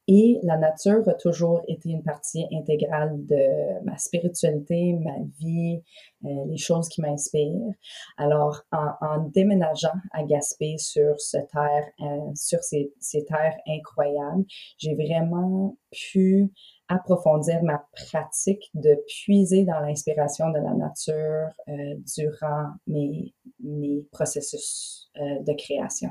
Et 0.06 0.38
la 0.42 0.58
nature 0.58 1.08
a 1.08 1.14
toujours 1.14 1.62
été 1.66 1.88
une 1.88 2.02
partie 2.02 2.46
intégrale 2.52 3.24
de 3.24 3.82
ma 3.84 3.96
spiritualité, 3.96 4.92
ma 4.92 5.16
vie, 5.40 5.80
euh, 6.26 6.28
les 6.46 6.58
choses 6.58 6.90
qui 6.90 7.00
m'inspirent. 7.00 7.72
Alors, 8.18 8.60
en, 8.70 9.30
déménageant 9.32 9.94
à 10.12 10.22
Gaspé 10.24 10.76
sur 10.76 11.14
euh, 11.14 12.30
ces, 12.34 13.24
terres 13.26 13.56
incroyables, 13.66 14.44
j'ai 14.76 14.94
vraiment 14.94 15.78
pu 15.90 16.52
approfondir 16.88 17.62
ma 17.62 17.84
pratique 17.92 18.70
de 18.74 18.96
puiser 19.06 19.64
dans 19.64 19.80
l'inspiration 19.80 20.50
de 20.50 20.58
la 20.58 20.74
nature 20.74 21.48
euh, 21.68 21.94
durant 22.16 22.72
mes, 22.86 23.34
mes 23.62 24.06
processus 24.12 25.10
euh, 25.16 25.42
de 25.42 25.52
création. 25.54 26.10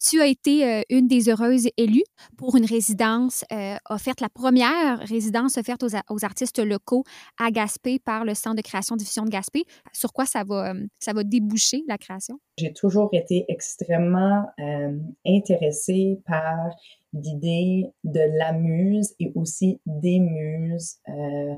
Tu 0.00 0.20
as 0.20 0.26
été 0.26 0.64
euh, 0.64 0.82
une 0.90 1.08
des 1.08 1.28
heureuses 1.28 1.68
élues 1.76 2.04
pour 2.36 2.56
une 2.56 2.64
résidence 2.64 3.44
euh, 3.52 3.76
offerte, 3.88 4.20
la 4.20 4.28
première 4.28 4.98
résidence 5.00 5.56
offerte 5.56 5.82
aux, 5.82 6.24
artistes 6.24 6.58
locaux 6.58 7.04
à 7.38 7.50
Gaspé 7.50 7.98
par 7.98 8.24
le 8.24 8.34
Centre 8.34 8.56
de 8.56 8.62
création 8.62 8.96
diffusion 8.96 9.24
de 9.24 9.30
Gaspé. 9.30 9.64
Sur 9.92 10.12
quoi 10.12 10.26
ça 10.26 10.44
va, 10.44 10.70
euh, 10.70 10.86
ça 10.98 11.12
va 11.12 11.24
déboucher 11.24 11.84
la 11.88 11.98
création? 11.98 12.38
J'ai 12.58 12.72
toujours 12.72 13.10
été 13.12 13.44
extrêmement 13.48 14.44
intéressée 15.24 16.20
par 16.26 16.70
d'idées 17.12 17.90
de 18.04 18.20
la 18.38 18.52
muse 18.52 19.14
et 19.18 19.32
aussi 19.34 19.80
des 19.86 20.20
muses, 20.20 20.96
euh, 21.08 21.54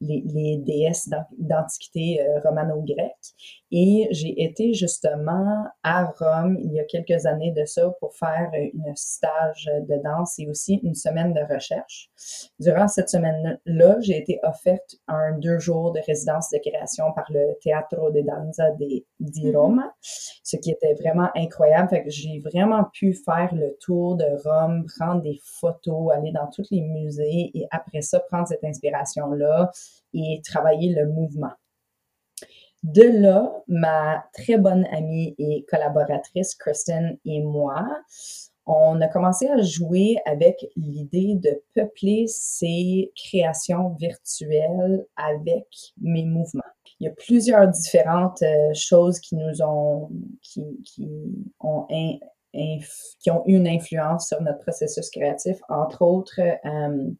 les, 0.00 0.22
les, 0.26 0.58
déesses 0.58 1.08
d'antiquité 1.38 2.22
euh, 2.22 2.40
romano-grecque. 2.40 3.34
Et 3.74 4.06
j'ai 4.10 4.44
été 4.44 4.74
justement 4.74 5.64
à 5.82 6.04
Rome 6.04 6.58
il 6.62 6.74
y 6.74 6.80
a 6.80 6.84
quelques 6.84 7.24
années 7.24 7.52
de 7.52 7.64
ça 7.64 7.88
pour 8.00 8.14
faire 8.14 8.50
une 8.52 8.94
stage 8.94 9.70
de 9.88 9.96
danse 10.04 10.38
et 10.38 10.46
aussi 10.46 10.74
une 10.82 10.94
semaine 10.94 11.32
de 11.32 11.40
recherche. 11.52 12.10
Durant 12.60 12.86
cette 12.86 13.08
semaine-là, 13.08 13.96
j'ai 14.00 14.18
été 14.18 14.38
offerte 14.42 14.96
un 15.08 15.38
deux 15.38 15.58
jours 15.58 15.92
de 15.92 16.00
résidence 16.06 16.50
de 16.50 16.58
création 16.58 17.12
par 17.14 17.24
le 17.30 17.56
Teatro 17.62 18.10
de 18.10 18.20
Danza 18.20 18.72
di 18.72 19.06
mm-hmm. 19.20 19.56
Rome, 19.56 19.84
ce 20.02 20.58
qui 20.58 20.70
était 20.70 20.92
vraiment 20.92 21.30
incroyable. 21.34 21.88
Fait 21.88 22.04
que 22.04 22.10
j'ai 22.10 22.40
vraiment 22.40 22.84
pu 22.92 23.14
faire 23.14 23.54
le 23.54 23.74
tour 23.80 24.16
de 24.16 24.26
Rome, 24.44 24.84
prendre 24.98 25.22
des 25.22 25.40
photos, 25.42 26.12
aller 26.12 26.30
dans 26.32 26.48
tous 26.54 26.68
les 26.70 26.82
musées 26.82 27.50
et 27.54 27.66
après 27.70 28.02
ça, 28.02 28.20
prendre 28.20 28.46
cette 28.46 28.64
inspiration-là 28.64 29.70
et 30.12 30.42
travailler 30.44 30.94
le 30.94 31.08
mouvement. 31.08 31.52
De 32.82 33.02
là, 33.02 33.52
ma 33.68 34.24
très 34.32 34.58
bonne 34.58 34.86
amie 34.86 35.34
et 35.38 35.64
collaboratrice 35.70 36.54
Kristen 36.56 37.16
et 37.24 37.40
moi, 37.40 37.86
on 38.66 39.00
a 39.00 39.08
commencé 39.08 39.48
à 39.48 39.60
jouer 39.60 40.16
avec 40.24 40.66
l'idée 40.76 41.34
de 41.36 41.62
peupler 41.74 42.26
ces 42.28 43.12
créations 43.16 43.90
virtuelles 44.00 45.04
avec 45.16 45.66
mes 46.00 46.24
mouvements. 46.24 46.62
Il 46.98 47.06
y 47.06 47.08
a 47.08 47.12
plusieurs 47.12 47.68
différentes 47.68 48.42
euh, 48.42 48.72
choses 48.74 49.18
qui 49.18 49.34
nous 49.36 49.62
ont, 49.62 50.08
qui, 50.40 50.62
qui 50.84 51.08
ont 51.60 51.86
qui 53.20 53.30
ont 53.30 53.42
eu 53.46 53.56
une 53.56 53.66
influence 53.66 54.28
sur 54.28 54.40
notre 54.42 54.58
processus 54.58 55.08
créatif, 55.10 55.56
entre 55.68 56.02
autres 56.02 56.40
euh, 56.40 57.10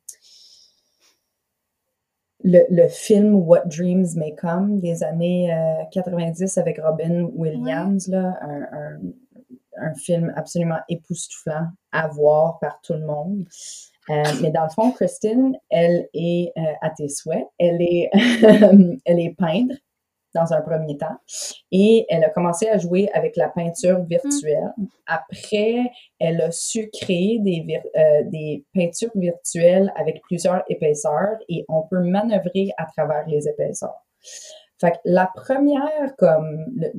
le, 2.45 2.89
film 2.89 3.35
What 3.35 3.67
Dreams 3.67 4.07
May 4.17 4.35
Come 4.35 4.81
des 4.81 5.03
années 5.03 5.55
90 5.93 6.57
euh, 6.57 6.61
avec 6.61 6.81
Robin 6.81 7.29
Williams, 7.35 8.09
là, 8.09 8.39
un, 8.43 8.99
un, 9.77 9.95
film 9.95 10.33
absolument 10.37 10.79
époustouflant 10.89 11.69
à 11.93 12.09
voir 12.09 12.59
par 12.59 12.81
tout 12.83 12.95
le 12.95 13.07
monde. 13.07 13.45
Euh, 14.11 14.23
mais 14.41 14.51
dans 14.51 14.65
le 14.65 14.71
fond, 14.71 14.91
Christine, 14.93 15.57
elle 15.71 16.09
est 16.15 16.53
à 16.81 16.91
tes 16.91 17.09
souhaits. 17.09 17.47
Elle 17.59 17.81
est, 17.81 18.11
elle 19.05 19.21
est 19.21 19.35
peintre 19.39 19.77
dans 20.35 20.53
un 20.53 20.61
premier 20.61 20.97
temps. 20.97 21.17
Et 21.71 22.07
elle 22.09 22.25
a 22.25 22.31
commencé 22.31 22.69
à 22.69 22.79
jouer 22.79 23.09
avec 23.15 23.37
la 23.37 23.49
peinture 23.49 24.03
virtuelle. 24.05 24.73
Mm. 24.77 24.85
Après, 25.07 25.91
elle 26.19 26.41
a 26.41 26.51
su 26.51 26.91
créer 26.91 27.39
des, 27.41 27.81
euh, 27.97 28.23
des 28.25 28.65
peintures 28.75 29.13
virtuelles 29.15 29.93
avec 29.97 30.23
plusieurs 30.23 30.63
épaisseurs 30.69 31.39
et 31.49 31.65
on 31.69 31.83
peut 31.83 32.01
manœuvrer 32.01 32.71
à 32.77 32.87
travers 32.87 33.27
les 33.27 33.49
épaisseurs. 33.49 34.05
Fait 34.81 34.93
que 34.93 34.99
la 35.05 35.31
première, 35.33 36.17
comme, 36.19 36.65
le, 36.75 36.91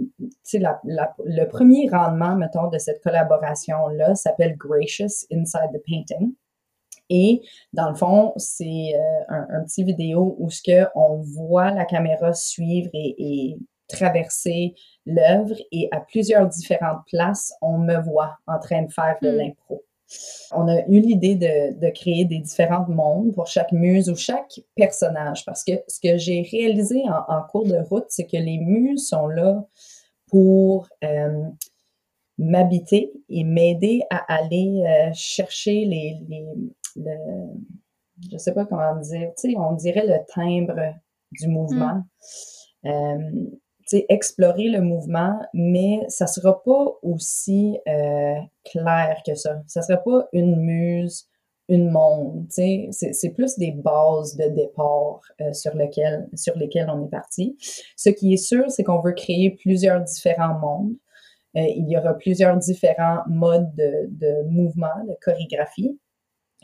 la, 0.54 0.80
la, 0.86 1.14
le 1.26 1.46
premier 1.46 1.90
rendement, 1.90 2.36
mettons, 2.36 2.70
de 2.70 2.78
cette 2.78 3.04
collaboration-là 3.04 4.16
s'appelle 4.16 4.56
Gracious 4.56 5.26
Inside 5.32 5.72
the 5.74 5.82
Painting. 5.86 6.34
Et 7.16 7.42
dans 7.74 7.92
le 7.92 7.96
fond, 7.96 8.34
c'est 8.38 8.96
euh, 8.96 9.36
un, 9.52 9.64
petit 9.66 9.84
vidéo 9.84 10.36
où 10.40 10.50
ce 10.50 10.64
que 10.64 10.88
on 10.96 11.18
voit 11.18 11.70
la 11.70 11.86
caméra 11.86 12.34
suivre 12.34 12.90
et, 12.94 13.56
traverser 13.88 14.74
l'œuvre 15.06 15.56
et 15.72 15.88
à 15.92 16.00
plusieurs 16.00 16.48
différentes 16.48 17.02
places, 17.12 17.54
on 17.62 17.78
me 17.78 18.02
voit 18.02 18.38
en 18.48 18.58
train 18.58 18.82
de 18.82 18.92
faire 18.92 19.18
de 19.22 19.30
hmm. 19.30 19.38
l'impro. 19.38 19.84
On 20.52 20.68
a 20.68 20.80
eu 20.88 21.00
l'idée 21.00 21.36
de, 21.36 21.90
créer 21.92 22.26
des 22.26 22.40
différents 22.40 22.88
mondes 22.88 23.36
pour 23.36 23.46
chaque 23.46 23.72
muse 23.72 24.10
ou 24.10 24.16
chaque 24.16 24.62
personnage 24.76 25.46
parce 25.46 25.64
que 25.64 25.74
ce 25.88 26.00
que 26.00 26.18
j'ai 26.18 26.42
réalisé 26.50 27.04
en, 27.28 27.42
cours 27.52 27.68
de 27.68 27.78
route, 27.78 28.06
c'est 28.10 28.26
que 28.26 28.38
les 28.38 28.58
muses 28.58 29.10
sont 29.10 29.28
là 29.28 29.64
pour 30.28 30.88
euh, 31.04 31.44
m'habiter 32.40 33.12
et 33.30 33.44
m'aider 33.44 34.02
à 34.10 34.34
aller 34.34 34.84
euh, 34.88 35.12
chercher 35.14 35.86
les, 35.86 36.18
le, 36.96 37.16
je 38.32 38.38
sais 38.38 38.54
pas 38.54 38.66
comment 38.66 38.96
dire, 39.00 39.32
tu 39.38 39.52
sais, 39.52 39.58
on 39.58 39.74
dirait 39.74 40.06
le 40.06 40.20
timbre 40.34 40.94
du 41.32 41.48
mouvement. 41.48 42.04
Mm. 42.84 42.88
Euh, 42.88 43.32
tu 43.86 43.98
sais, 43.98 44.06
explorer 44.08 44.70
le 44.70 44.82
mouvement, 44.82 45.38
mais 45.54 46.00
ça 46.08 46.26
sera 46.26 46.64
pas 46.64 46.86
aussi 47.02 47.78
euh, 47.88 48.36
clair 48.64 49.22
que 49.26 49.36
ça. 49.36 49.62
Ça 49.68 49.82
sera 49.82 49.98
pas 49.98 50.28
une 50.32 50.56
muse, 50.56 51.28
une 51.68 51.90
monde, 51.90 52.48
tu 52.54 52.92
sais, 52.92 53.12
c'est 53.14 53.30
plus 53.32 53.58
des 53.58 53.72
bases 53.72 54.38
de 54.38 54.50
départ 54.50 55.22
euh, 55.42 55.52
sur, 55.54 55.76
lequel, 55.76 56.30
sur 56.34 56.58
lesquelles 56.58 56.90
on 56.90 57.06
est 57.06 57.10
parti. 57.10 57.58
Ce 57.98 58.10
qui 58.10 58.34
est 58.34 58.38
sûr, 58.38 58.70
c'est 58.70 58.84
qu'on 58.84 59.02
veut 59.02 59.14
créer 59.14 59.52
plusieurs 59.52 60.02
différents 60.02 60.60
mondes. 60.60 60.96
il 61.56 61.90
y 61.90 61.98
aura 61.98 62.14
plusieurs 62.14 62.58
différents 62.58 63.24
modes 63.28 63.74
de, 63.76 64.08
de 64.10 64.44
mouvement, 64.50 65.04
de 65.08 65.16
chorégraphie 65.22 66.00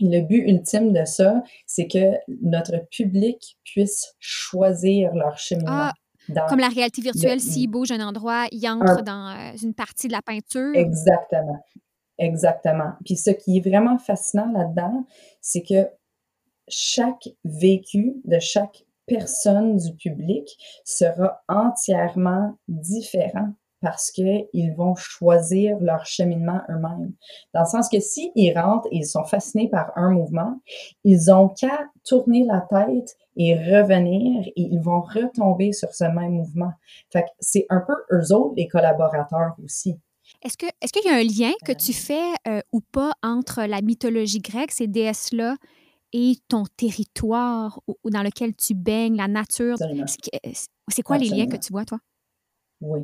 le 0.01 0.21
but 0.21 0.47
ultime 0.47 0.93
de 0.93 1.05
ça, 1.05 1.43
c'est 1.65 1.87
que 1.87 2.15
notre 2.41 2.87
public 2.89 3.57
puisse 3.63 4.15
choisir 4.19 5.13
leur 5.13 5.37
cheminement. 5.37 5.89
Ah, 5.89 5.93
comme 6.47 6.59
la 6.59 6.69
réalité 6.69 7.01
virtuelle, 7.01 7.41
s'il 7.41 7.69
bouge 7.69 7.91
un 7.91 8.05
endroit, 8.05 8.45
il 8.51 8.67
entre 8.67 9.03
dans 9.03 9.29
euh, 9.29 9.57
une 9.63 9.73
partie 9.73 10.07
de 10.07 10.13
la 10.13 10.21
peinture. 10.21 10.75
Exactement. 10.75 11.63
Exactement. 12.19 12.91
Puis 13.05 13.15
ce 13.15 13.31
qui 13.31 13.57
est 13.57 13.67
vraiment 13.67 13.97
fascinant 13.97 14.51
là-dedans, 14.51 15.05
c'est 15.41 15.63
que 15.63 15.87
chaque 16.67 17.29
vécu 17.45 18.21
de 18.25 18.39
chaque 18.39 18.83
personne 19.07 19.77
du 19.77 19.95
public 19.95 20.47
sera 20.85 21.41
entièrement 21.47 22.57
différent 22.67 23.53
parce 23.81 24.11
qu'ils 24.11 24.73
vont 24.75 24.95
choisir 24.95 25.77
leur 25.79 26.05
cheminement 26.05 26.61
eux-mêmes. 26.69 27.13
Dans 27.53 27.61
le 27.61 27.65
sens 27.65 27.89
que 27.89 27.99
s'ils 27.99 28.57
rentrent 28.57 28.87
et 28.91 28.97
ils 28.97 29.05
sont 29.05 29.23
fascinés 29.23 29.69
par 29.69 29.91
un 29.95 30.11
mouvement, 30.11 30.59
ils 31.03 31.31
ont 31.31 31.49
qu'à 31.49 31.87
tourner 32.03 32.45
la 32.45 32.61
tête 32.61 33.15
et 33.37 33.55
revenir 33.55 34.45
et 34.47 34.61
ils 34.61 34.79
vont 34.79 35.01
retomber 35.01 35.71
sur 35.71 35.93
ce 35.93 36.03
même 36.05 36.33
mouvement. 36.33 36.71
Fait 37.11 37.23
que 37.23 37.29
c'est 37.39 37.65
un 37.69 37.81
peu 37.81 37.95
eux 38.11 38.33
autres 38.33 38.53
les 38.57 38.67
collaborateurs 38.67 39.55
aussi. 39.63 39.97
Est-ce 40.41 40.57
que 40.57 40.67
est-ce 40.81 40.93
qu'il 40.93 41.09
y 41.09 41.13
a 41.13 41.17
un 41.17 41.23
lien 41.23 41.53
que 41.65 41.71
tu 41.71 41.93
fais 41.93 42.33
euh, 42.47 42.61
ou 42.71 42.81
pas 42.81 43.13
entre 43.23 43.63
la 43.63 43.81
mythologie 43.81 44.39
grecque, 44.39 44.71
ces 44.71 44.87
déesses-là, 44.87 45.55
et 46.13 46.35
ton 46.47 46.63
territoire 46.77 47.79
ou, 47.87 48.09
dans 48.09 48.23
lequel 48.23 48.55
tu 48.55 48.73
baignes, 48.73 49.15
la 49.15 49.27
nature? 49.27 49.77
C'est 50.87 51.01
quoi 51.01 51.17
les 51.17 51.29
liens 51.29 51.47
que 51.47 51.57
tu 51.57 51.71
vois, 51.71 51.85
toi? 51.85 51.99
Oui. 52.81 53.01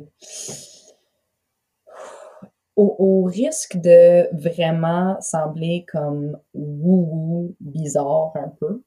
Au, 2.76 3.24
risque 3.24 3.78
de 3.78 4.28
vraiment 4.36 5.18
sembler 5.20 5.86
comme 5.90 6.38
wou-wou, 6.54 7.56
bizarre 7.58 8.32
un 8.36 8.48
peu, 8.60 8.82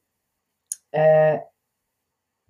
euh, 0.94 1.36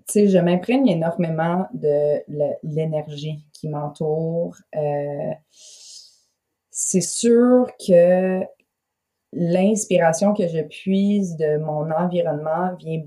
tu 0.06 0.12
sais, 0.12 0.28
je 0.28 0.38
m'imprègne 0.38 0.88
énormément 0.88 1.66
de 1.72 2.22
l'énergie 2.62 3.46
qui 3.52 3.68
m'entoure. 3.68 4.56
Euh, 4.76 5.32
c'est 6.70 7.00
sûr 7.00 7.70
que 7.86 8.40
l'inspiration 9.32 10.34
que 10.34 10.48
je 10.48 10.62
puise 10.62 11.36
de 11.36 11.58
mon 11.58 11.90
environnement 11.90 12.74
vient 12.76 13.02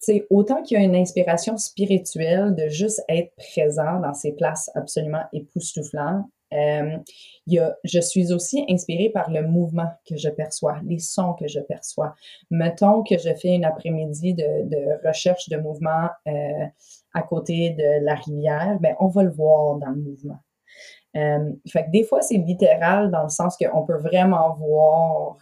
c'est 0.00 0.26
autant 0.30 0.62
qu'il 0.62 0.78
y 0.78 0.80
a 0.80 0.84
une 0.84 0.96
inspiration 0.96 1.56
spirituelle 1.58 2.54
de 2.54 2.68
juste 2.68 3.02
être 3.08 3.32
présent 3.36 4.00
dans 4.00 4.14
ces 4.14 4.32
places 4.32 4.70
absolument 4.74 5.22
époustouflantes, 5.32 6.26
euh, 6.52 6.98
il 7.46 7.54
y 7.54 7.58
a, 7.58 7.76
je 7.84 8.00
suis 8.00 8.32
aussi 8.32 8.64
inspirée 8.68 9.10
par 9.10 9.30
le 9.30 9.46
mouvement 9.46 9.88
que 10.08 10.16
je 10.16 10.28
perçois, 10.28 10.80
les 10.84 10.98
sons 10.98 11.34
que 11.34 11.46
je 11.46 11.60
perçois. 11.60 12.14
Mettons 12.50 13.02
que 13.02 13.18
je 13.18 13.32
fais 13.34 13.54
une 13.54 13.64
après-midi 13.64 14.34
de, 14.34 15.06
recherche 15.06 15.48
de 15.48 15.56
mouvement 15.56 16.08
euh, 16.26 16.66
à 17.14 17.22
côté 17.22 17.70
de 17.70 18.04
la 18.04 18.14
rivière, 18.14 18.78
ben 18.80 18.96
on 18.98 19.08
va 19.08 19.22
le 19.22 19.30
voir 19.30 19.76
dans 19.76 19.90
le 19.90 19.96
mouvement. 20.02 20.38
Euh, 21.16 21.52
fait 21.68 21.86
que 21.86 21.90
des 21.90 22.04
fois, 22.04 22.22
c'est 22.22 22.36
littéral 22.36 23.10
dans 23.10 23.24
le 23.24 23.28
sens 23.28 23.56
qu'on 23.56 23.84
peut 23.84 23.98
vraiment 23.98 24.54
voir 24.54 25.36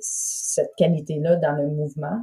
cette 0.00 0.74
qualité-là 0.76 1.36
dans 1.36 1.52
le 1.52 1.66
mouvement. 1.68 2.20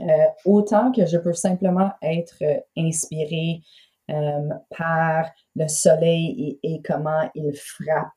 Euh, 0.00 0.04
autant 0.44 0.92
que 0.92 1.06
je 1.06 1.16
peux 1.16 1.32
simplement 1.32 1.90
être 2.02 2.36
euh, 2.42 2.60
inspiré 2.76 3.62
euh, 4.10 4.50
par 4.76 5.30
le 5.54 5.66
soleil 5.68 6.58
et, 6.62 6.82
comment 6.82 7.28
il 7.34 7.56
frappe 7.56 8.12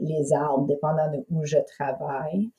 les 0.00 0.32
arbres, 0.32 0.66
dépendant 0.66 1.10
de 1.10 1.24
où 1.28 1.44
je 1.44 1.58
travaille. 1.76 2.50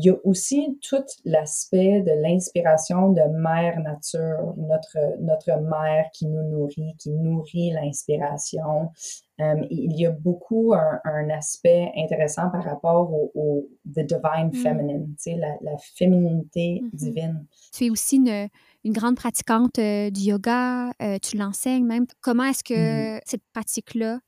Il 0.00 0.06
y 0.06 0.10
a 0.10 0.16
aussi 0.24 0.78
tout 0.80 1.04
l'aspect 1.26 2.00
de 2.00 2.12
l'inspiration 2.22 3.12
de 3.12 3.20
mère 3.20 3.78
nature, 3.80 4.54
notre, 4.56 5.20
notre 5.20 5.60
mère 5.60 6.06
qui 6.14 6.26
nous 6.26 6.42
nourrit, 6.42 6.94
qui 6.98 7.10
nourrit 7.10 7.70
l'inspiration. 7.72 8.92
Euh, 9.40 9.56
il 9.68 10.00
y 10.00 10.06
a 10.06 10.10
beaucoup 10.10 10.72
un, 10.72 11.28
aspect 11.28 11.92
intéressant 11.98 12.48
par 12.48 12.64
rapport 12.64 13.12
au, 13.12 13.68
the 13.84 14.00
divine 14.00 14.48
mm. 14.52 14.54
feminine, 14.54 15.06
tu 15.16 15.32
sais, 15.32 15.36
la, 15.36 15.54
la 15.60 15.76
féminité 15.96 16.80
mm-hmm. 16.82 16.96
divine. 16.96 17.46
Tu 17.74 17.84
es 17.84 17.90
aussi 17.90 18.16
une, 18.16 18.48
une 18.84 18.92
grande 18.94 19.16
pratiquante 19.16 19.78
euh, 19.78 20.08
du 20.10 20.20
yoga, 20.20 20.92
euh, 21.02 21.18
tu 21.20 21.36
l'enseignes 21.36 21.84
même. 21.84 22.06
Comment 22.22 22.44
est-ce 22.44 22.64
que 22.64 23.18
mm. 23.18 23.20
cette 23.26 23.42
pratique-là 23.52 24.20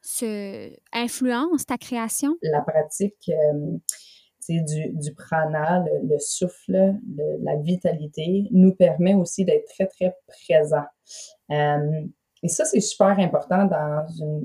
influence 0.93 1.65
ta 1.65 1.79
création? 1.79 2.37
La 2.43 2.61
pratique 2.61 3.31
du, 4.49 5.15
prana, 5.15 5.85
le, 6.03 6.19
souffle, 6.19 6.95
la 7.43 7.57
vitalité, 7.57 8.49
nous 8.51 8.75
permet 8.75 9.15
aussi 9.15 9.45
d'être 9.45 9.67
très, 9.67 9.87
très 9.87 10.17
présent. 10.27 10.85
Euh, 11.51 12.03
et 12.45 12.49
ça, 12.49 12.65
c'est 12.65 12.81
super 12.81 13.19
important 13.21 13.67
dans, 13.67 14.05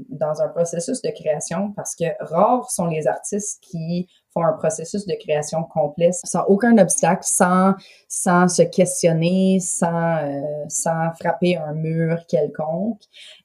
dans 0.09 0.41
un 0.41 0.49
processus 0.49 1.01
de 1.01 1.09
création 1.09 1.71
parce 1.71 1.95
que 1.95 2.05
rares 2.19 2.69
sont 2.69 2.85
les 2.85 3.07
artistes 3.07 3.59
qui 3.63 4.07
font 4.33 4.43
un 4.43 4.53
processus 4.53 5.07
de 5.07 5.15
création 5.19 5.63
complet 5.63 6.11
sans 6.11 6.43
aucun 6.43 6.77
obstacle, 6.77 7.23
sans, 7.23 7.73
sans 8.07 8.47
se 8.49 8.61
questionner, 8.61 9.59
sans, 9.59 10.17
euh, 10.17 10.41
sans 10.67 11.11
frapper 11.19 11.57
un 11.57 11.73
mur 11.73 12.23
quelconque. 12.27 13.01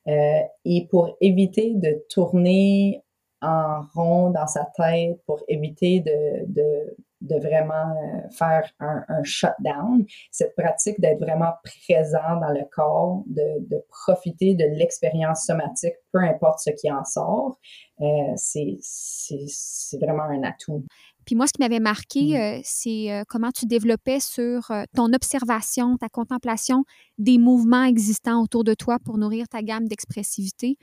Euh, 0.06 0.40
et 0.66 0.86
pour 0.90 1.16
éviter 1.22 1.72
de 1.74 2.04
tourner 2.10 3.01
en 3.42 3.82
rond 3.94 4.30
dans 4.30 4.46
sa 4.46 4.64
tête 4.76 5.20
pour 5.26 5.42
éviter 5.48 6.00
de, 6.00 6.46
de, 6.46 6.96
de 7.22 7.36
vraiment 7.36 7.74
euh, 7.74 8.28
faire 8.30 8.70
un, 8.80 9.04
un, 9.08 9.22
shutdown. 9.22 10.04
Cette 10.30 10.54
pratique 10.56 11.00
d'être 11.00 11.20
vraiment 11.20 11.52
présent 11.62 12.40
dans 12.40 12.52
le 12.52 12.64
corps, 12.70 13.22
de, 13.26 13.66
de 13.68 13.84
profiter 13.88 14.54
de 14.54 14.64
l'expérience 14.64 15.44
somatique, 15.44 15.94
peu 16.12 16.20
importe 16.20 16.60
ce 16.60 16.70
qui 16.70 16.90
en 16.90 17.04
sort, 17.04 17.58
euh, 18.00 18.32
c'est 18.36 19.98
vraiment 20.00 20.24
un 20.24 20.42
atout. 20.42 20.84
Puis 21.24 21.36
moi, 21.36 21.46
ce 21.46 21.52
qui 21.52 21.62
m'avait 21.62 21.80
marqué, 21.80 22.20
mm. 22.20 22.34
euh, 22.34 22.60
c'est 22.64 23.12
euh, 23.12 23.22
comment 23.28 23.52
tu 23.52 23.66
développais 23.66 24.18
sur 24.18 24.72
ton 24.94 25.12
observation, 25.12 25.96
ta 25.96 26.08
contemplation 26.08 26.84
des 27.18 27.38
mouvements 27.38 27.84
existants 27.84 28.42
autour 28.42 28.64
de 28.64 28.74
toi 28.74 28.98
pour 29.04 29.18
nourrir 29.18 29.48
ta 29.48 29.62
gamme 29.62 29.86
d'expressivité. 29.86 30.76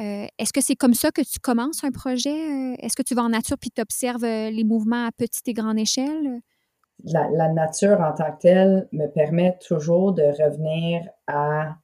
Euh, 0.00 0.26
est-ce 0.38 0.52
que 0.52 0.60
c'est 0.60 0.76
comme 0.76 0.94
ça 0.94 1.10
que 1.10 1.22
tu 1.22 1.40
commences 1.40 1.82
un 1.82 1.90
projet? 1.90 2.30
Euh, 2.30 2.76
est-ce 2.78 2.94
que 2.94 3.02
tu 3.02 3.14
vas 3.14 3.22
en 3.22 3.30
nature 3.30 3.56
puis 3.58 3.70
tu 3.70 3.82
observes 3.82 4.24
euh, 4.24 4.50
les 4.50 4.64
mouvements 4.64 5.06
à 5.06 5.10
petite 5.10 5.46
et 5.48 5.54
grande 5.54 5.78
échelle? 5.78 6.40
La, 7.04 7.48
nature 7.52 8.00
en 8.00 8.12
tant 8.12 8.32
que 8.32 8.40
telle 8.40 8.88
me 8.92 9.06
permet 9.06 9.56
toujours 9.66 10.12
de 10.12 10.22
revenir 10.22 11.08
à, 11.26 11.76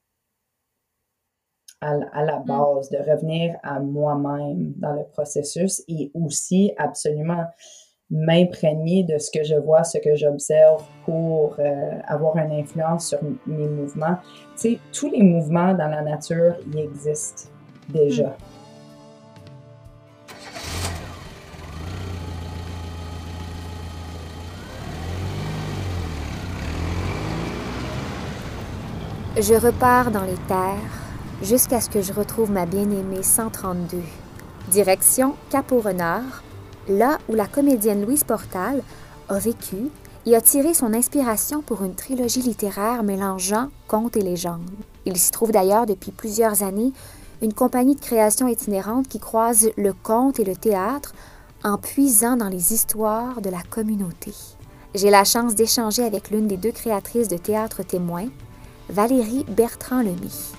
à, 1.80 2.24
la 2.24 2.40
mmh. 2.40 2.44
base, 2.44 2.90
de 2.90 2.98
revenir 2.98 3.56
à 3.62 3.80
moi-même 3.80 4.74
dans 4.76 4.92
le 4.92 5.04
processus 5.12 5.82
et 5.86 6.10
aussi 6.14 6.72
absolument 6.78 7.44
m'imprégner 8.10 9.04
de 9.04 9.18
ce 9.18 9.30
que 9.30 9.44
je 9.44 9.54
vois, 9.54 9.82
ce 9.82 9.98
que 9.98 10.14
j'observe 10.14 10.84
pour 11.04 11.58
avoir 12.06 12.36
une 12.36 12.52
influence 12.52 13.08
sur 13.08 13.18
mes 13.46 13.68
mouvements. 13.68 14.16
Tu 14.56 14.72
sais, 14.74 14.78
tous 14.92 15.10
les 15.10 15.22
mouvements 15.22 15.74
dans 15.74 15.88
la 15.88 16.02
nature, 16.02 16.56
ils 16.66 16.78
existent 16.78 17.53
déjà. 17.88 18.36
Je 29.36 29.54
repars 29.54 30.12
dans 30.12 30.22
les 30.22 30.38
terres 30.46 30.76
jusqu'à 31.42 31.80
ce 31.80 31.90
que 31.90 32.00
je 32.00 32.12
retrouve 32.12 32.52
ma 32.52 32.66
bien-aimée 32.66 33.24
132. 33.24 33.98
Direction 34.70 35.34
Cap-au-Renard, 35.50 36.44
là 36.88 37.18
où 37.28 37.34
la 37.34 37.46
comédienne 37.46 38.04
Louise 38.04 38.22
Portal 38.22 38.80
a 39.28 39.38
vécu 39.40 39.90
et 40.26 40.36
a 40.36 40.40
tiré 40.40 40.72
son 40.72 40.94
inspiration 40.94 41.62
pour 41.62 41.82
une 41.82 41.96
trilogie 41.96 42.42
littéraire 42.42 43.02
mélangeant 43.02 43.70
contes 43.88 44.16
et 44.16 44.22
légendes. 44.22 44.70
Il 45.04 45.16
s'y 45.16 45.32
trouve 45.32 45.50
d'ailleurs 45.50 45.86
depuis 45.86 46.12
plusieurs 46.12 46.62
années 46.62 46.92
une 47.42 47.52
compagnie 47.52 47.94
de 47.94 48.00
création 48.00 48.48
itinérante 48.48 49.08
qui 49.08 49.18
croise 49.18 49.70
le 49.76 49.92
conte 49.92 50.40
et 50.40 50.44
le 50.44 50.56
théâtre 50.56 51.14
en 51.62 51.78
puisant 51.78 52.36
dans 52.36 52.48
les 52.48 52.72
histoires 52.72 53.40
de 53.40 53.50
la 53.50 53.62
communauté. 53.62 54.32
J'ai 54.94 55.10
la 55.10 55.24
chance 55.24 55.54
d'échanger 55.54 56.04
avec 56.04 56.30
l'une 56.30 56.46
des 56.46 56.56
deux 56.56 56.70
créatrices 56.70 57.28
de 57.28 57.36
théâtre 57.36 57.82
témoin, 57.82 58.28
Valérie 58.88 59.44
Bertrand-Lemy. 59.48 60.52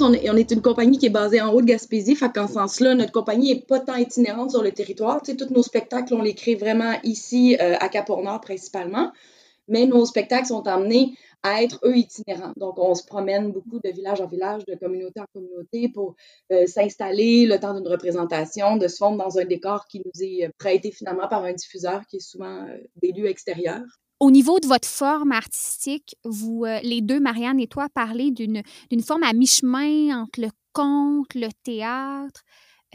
On 0.00 0.12
est, 0.12 0.30
on 0.30 0.36
est, 0.36 0.52
une 0.52 0.62
compagnie 0.62 0.96
qui 0.96 1.06
est 1.06 1.10
basée 1.10 1.40
en 1.40 1.52
Haute-Gaspésie, 1.52 2.14
fait 2.14 2.32
qu'en 2.32 2.46
ce 2.46 2.54
sens-là, 2.54 2.94
notre 2.94 3.10
compagnie 3.10 3.52
n'est 3.52 3.60
pas 3.60 3.80
tant 3.80 3.96
itinérante 3.96 4.52
sur 4.52 4.62
le 4.62 4.70
territoire. 4.70 5.20
Tu 5.22 5.32
sais, 5.32 5.36
tous 5.36 5.52
nos 5.52 5.62
spectacles, 5.64 6.14
on 6.14 6.22
les 6.22 6.34
crée 6.34 6.54
vraiment 6.54 6.92
ici, 7.02 7.56
euh, 7.60 7.74
à 7.80 7.88
Cap-Nord 7.88 8.40
principalement, 8.40 9.10
mais 9.68 9.86
nos 9.86 10.06
spectacles 10.06 10.46
sont 10.46 10.66
emmenés 10.66 11.14
à 11.42 11.62
être 11.62 11.80
eux 11.84 11.96
itinérants. 11.96 12.52
Donc, 12.56 12.78
on 12.78 12.94
se 12.94 13.04
promène 13.04 13.52
beaucoup 13.52 13.78
de 13.82 13.90
village 13.90 14.20
en 14.20 14.26
village, 14.26 14.64
de 14.66 14.74
communauté 14.74 15.20
en 15.20 15.26
communauté 15.32 15.88
pour 15.88 16.16
euh, 16.52 16.66
s'installer 16.66 17.46
le 17.46 17.58
temps 17.58 17.74
d'une 17.74 17.88
représentation, 17.88 18.76
de 18.76 18.88
se 18.88 18.96
fondre 18.96 19.18
dans 19.18 19.38
un 19.38 19.44
décor 19.44 19.86
qui 19.86 20.02
nous 20.04 20.22
est 20.22 20.50
prêté 20.58 20.90
finalement 20.90 21.28
par 21.28 21.44
un 21.44 21.52
diffuseur 21.52 22.06
qui 22.06 22.16
est 22.16 22.20
souvent 22.20 22.66
euh, 22.66 22.76
des 22.96 23.12
lieux 23.12 23.28
extérieurs. 23.28 23.86
au 24.20 24.32
niveau 24.32 24.58
de 24.58 24.66
votre 24.66 24.88
forme 24.88 25.30
artistique, 25.30 26.16
vous, 26.24 26.64
euh, 26.64 26.80
les 26.82 27.00
deux, 27.00 27.20
Marianne 27.20 27.60
et 27.60 27.68
toi, 27.68 27.88
parlez 27.94 28.32
d'une 28.32 28.62
forme 29.02 29.22
à 29.22 29.32
mi-chemin 29.32 30.22
entre 30.22 30.40
le 30.40 30.50
conte, 30.72 31.34
le 31.34 31.48
théâtre. 31.62 32.42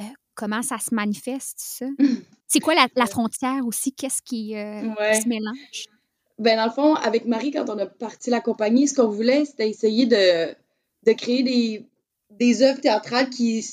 Euh, 0.02 0.04
comment 0.36 0.62
ça 0.62 0.80
se 0.80 0.94
manifeste, 0.94 1.60
ça? 1.60 1.86
C'est 2.48 2.60
quoi 2.60 2.76
la, 2.76 3.06
frontière 3.08 3.66
aussi? 3.66 3.94
Qu'est-ce 3.94 4.22
qui, 4.22 4.52
se 4.52 5.28
mélange? 5.28 5.88
Ben, 6.40 6.58
dans 6.58 6.66
le 6.66 6.72
fond, 6.72 6.96
avec 6.96 7.26
Marie, 7.26 7.52
quand 7.52 7.70
on 7.70 7.78
a 7.78 7.86
parti 7.86 8.30
la 8.30 8.42
compagnie, 8.42 8.88
ce 8.88 8.96
qu'on 8.96 9.08
voulait, 9.08 9.46
c'était 9.46 9.70
essayer 9.70 10.06
de, 10.06 10.54
de 11.06 11.14
créer 11.14 11.44
des, 11.44 11.86
des 12.32 12.64
œuvres 12.64 12.82
théâtrales 12.82 13.30
qui 13.30 13.64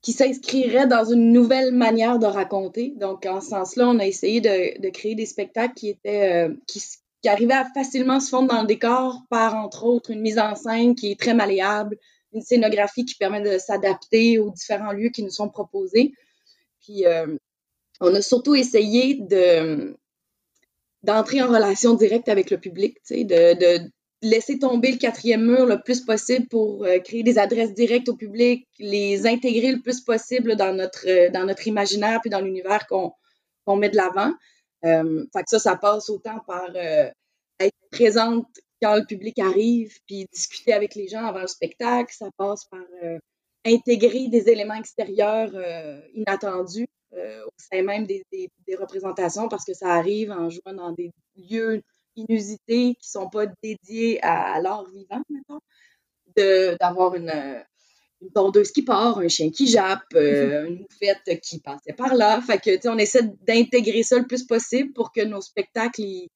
qui 0.00 0.12
s'inscrirait 0.12 0.86
dans 0.86 1.04
une 1.04 1.32
nouvelle 1.32 1.74
manière 1.74 2.18
de 2.18 2.26
raconter. 2.26 2.94
Donc, 2.96 3.26
en 3.26 3.40
ce 3.40 3.48
sens-là, 3.48 3.88
on 3.88 3.98
a 3.98 4.06
essayé 4.06 4.40
de, 4.40 4.80
de, 4.80 4.88
créer 4.90 5.14
des 5.14 5.26
spectacles 5.26 5.74
qui 5.74 5.88
étaient 5.88 6.46
euh, 6.46 6.54
qui, 6.66 6.80
qui, 7.20 7.28
arrivaient 7.28 7.54
à 7.54 7.64
facilement 7.74 8.20
se 8.20 8.30
fondre 8.30 8.48
dans 8.48 8.60
le 8.60 8.66
décor 8.66 9.22
par, 9.28 9.56
entre 9.56 9.84
autres, 9.84 10.10
une 10.10 10.20
mise 10.20 10.38
en 10.38 10.54
scène 10.54 10.94
qui 10.94 11.10
est 11.10 11.20
très 11.20 11.34
malléable, 11.34 11.98
une 12.32 12.42
scénographie 12.42 13.04
qui 13.04 13.16
permet 13.16 13.40
de 13.40 13.58
s'adapter 13.58 14.38
aux 14.38 14.50
différents 14.50 14.92
lieux 14.92 15.10
qui 15.10 15.24
nous 15.24 15.30
sont 15.30 15.48
proposés. 15.48 16.12
Puis, 16.80 17.04
euh, 17.04 17.36
on 18.00 18.14
a 18.14 18.22
surtout 18.22 18.54
essayé 18.54 19.14
de 19.14 19.96
d'entrer 21.08 21.40
en 21.40 21.48
relation 21.48 21.94
directe 21.94 22.28
avec 22.28 22.50
le 22.50 22.58
public, 22.58 22.98
de, 23.10 23.24
de, 23.24 23.90
laisser 24.20 24.58
tomber 24.58 24.92
le 24.92 24.98
quatrième 24.98 25.42
mur 25.42 25.64
le 25.64 25.80
plus 25.80 26.02
possible 26.02 26.46
pour 26.48 26.84
euh, 26.84 26.98
créer 26.98 27.22
des 27.22 27.38
adresses 27.38 27.72
directes 27.72 28.10
au 28.10 28.16
public, 28.16 28.68
les 28.78 29.26
intégrer 29.26 29.72
le 29.72 29.80
plus 29.80 30.02
possible 30.02 30.54
dans 30.56 30.74
notre, 30.74 31.08
euh, 31.08 31.30
dans 31.30 31.46
notre 31.46 31.66
imaginaire 31.66 32.20
puis 32.20 32.28
dans 32.28 32.40
l'univers 32.40 32.86
qu'on 32.86 33.76
met 33.76 33.88
de 33.88 33.96
l'avant. 33.96 34.32
Euh, 34.84 35.24
ça, 35.46 35.58
ça 35.58 35.76
passe 35.76 36.10
autant 36.10 36.40
par 36.46 36.68
euh, 36.74 37.08
être 37.58 37.76
présente 37.90 38.46
quand 38.82 38.96
le 38.96 39.06
public 39.06 39.38
arrive, 39.38 39.96
puis 40.06 40.26
discuter 40.30 40.74
avec 40.74 40.94
les 40.94 41.08
gens 41.08 41.24
avant 41.24 41.40
le 41.40 41.46
spectacle. 41.46 42.14
Ça 42.14 42.28
passe 42.36 42.66
par 42.66 42.84
intégrer 43.64 44.28
des 44.28 44.48
éléments 44.50 44.74
extérieurs 44.74 45.50
inattendus 46.14 46.86
au 47.12 47.50
sein 47.56 47.82
même 47.82 48.06
des, 48.06 48.24
des, 48.30 48.50
des, 48.66 48.76
représentations 48.76 49.48
parce 49.48 49.64
que 49.64 49.74
ça 49.74 49.88
arrive 49.94 50.30
en 50.30 50.50
jouant 50.50 50.74
dans 50.74 50.92
des 50.92 51.10
lieux 51.36 51.82
inusités 52.16 52.96
qui 53.00 53.08
sont 53.08 53.28
pas 53.28 53.46
dédiées 53.62 54.22
à, 54.22 54.60
l'art 54.60 54.84
vivant, 54.90 55.22
mettons, 55.30 55.60
d'avoir 56.80 57.14
une, 57.14 57.32
une 58.20 58.30
tondeuse 58.30 58.72
qui 58.72 58.82
part, 58.82 59.18
un 59.18 59.28
chien 59.28 59.50
qui 59.50 59.66
jappe, 59.66 60.02
euh, 60.14 60.66
une 60.66 60.80
moufette 60.80 61.40
qui 61.40 61.60
passait 61.60 61.92
par 61.92 62.14
là. 62.14 62.40
Fait 62.40 62.58
que, 62.58 62.88
on 62.88 62.98
essaie 62.98 63.22
d'intégrer 63.46 64.02
ça 64.02 64.18
le 64.18 64.26
plus 64.26 64.44
possible 64.44 64.92
pour 64.92 65.12
que 65.12 65.24
nos 65.24 65.40
spectacles 65.40 66.00
ils, 66.00 66.28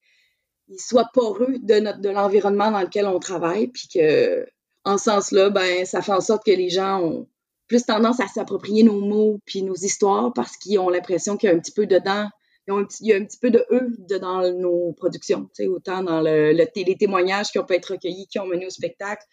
soient 0.79 1.11
poreux 1.13 1.59
de, 1.59 1.81
notre, 1.81 2.01
de 2.01 2.09
l'environnement 2.09 2.71
dans 2.71 2.81
lequel 2.81 3.07
on 3.07 3.19
travaille, 3.19 3.69
puis 3.69 3.89
que, 3.93 4.47
en 4.85 4.97
ce 4.97 5.05
sens-là, 5.05 5.51
ben, 5.51 5.85
ça 5.85 6.01
fait 6.01 6.13
en 6.13 6.21
sorte 6.21 6.47
que 6.47 6.51
les 6.51 6.71
gens 6.71 7.03
ont 7.03 7.29
plus 7.69 7.85
tendance 7.85 8.21
à 8.21 8.29
s'approprier 8.29 8.83
nos 8.83 9.01
mots 9.01 9.39
puis 9.47 9.63
nos 9.63 9.75
histoires 9.75 10.33
parce 10.35 10.57
qu'ils 10.57 10.79
ont 10.79 10.89
l'impression 10.89 11.37
qu'il 11.37 11.49
y 11.49 11.53
a 11.53 11.57
un 11.57 11.59
petit 11.59 11.73
peu 11.73 11.87
dedans 11.87 12.29
il 12.69 12.87
y 13.01 13.13
a 13.13 13.17
un 13.17 13.25
petit 13.25 13.39
peu 13.39 13.51
de 13.51 13.65
eux 13.71 13.97
dans 14.21 14.51
nos 14.53 14.93
productions, 14.93 15.49
autant 15.69 16.03
dans 16.03 16.21
le, 16.21 16.53
les 16.53 16.97
témoignages 16.97 17.51
qui 17.51 17.59
ont 17.59 17.65
pu 17.65 17.75
être 17.75 17.93
recueillis, 17.93 18.27
qui 18.29 18.39
ont 18.39 18.47
mené 18.47 18.67
au 18.67 18.71
spectacle, 18.71 19.25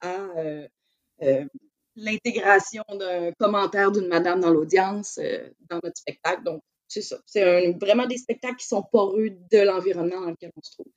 à 0.00 0.20
euh, 0.36 0.68
euh, 1.22 1.44
l'intégration 1.96 2.82
d'un 2.90 3.32
commentaire 3.38 3.90
d'une 3.90 4.08
madame 4.08 4.40
dans 4.40 4.50
l'audience 4.50 5.18
euh, 5.22 5.48
dans 5.70 5.80
notre 5.82 5.96
spectacle. 5.96 6.42
Donc, 6.44 6.60
c'est 6.88 7.02
ça. 7.02 7.16
C'est 7.26 7.72
vraiment 7.80 8.06
des 8.06 8.18
spectacles 8.18 8.56
qui 8.56 8.66
sont 8.66 8.84
poreux 8.92 9.30
de 9.30 9.58
l'environnement 9.58 10.20
dans 10.20 10.30
lequel 10.30 10.50
on 10.56 10.62
se 10.62 10.72
trouve. 10.72 10.92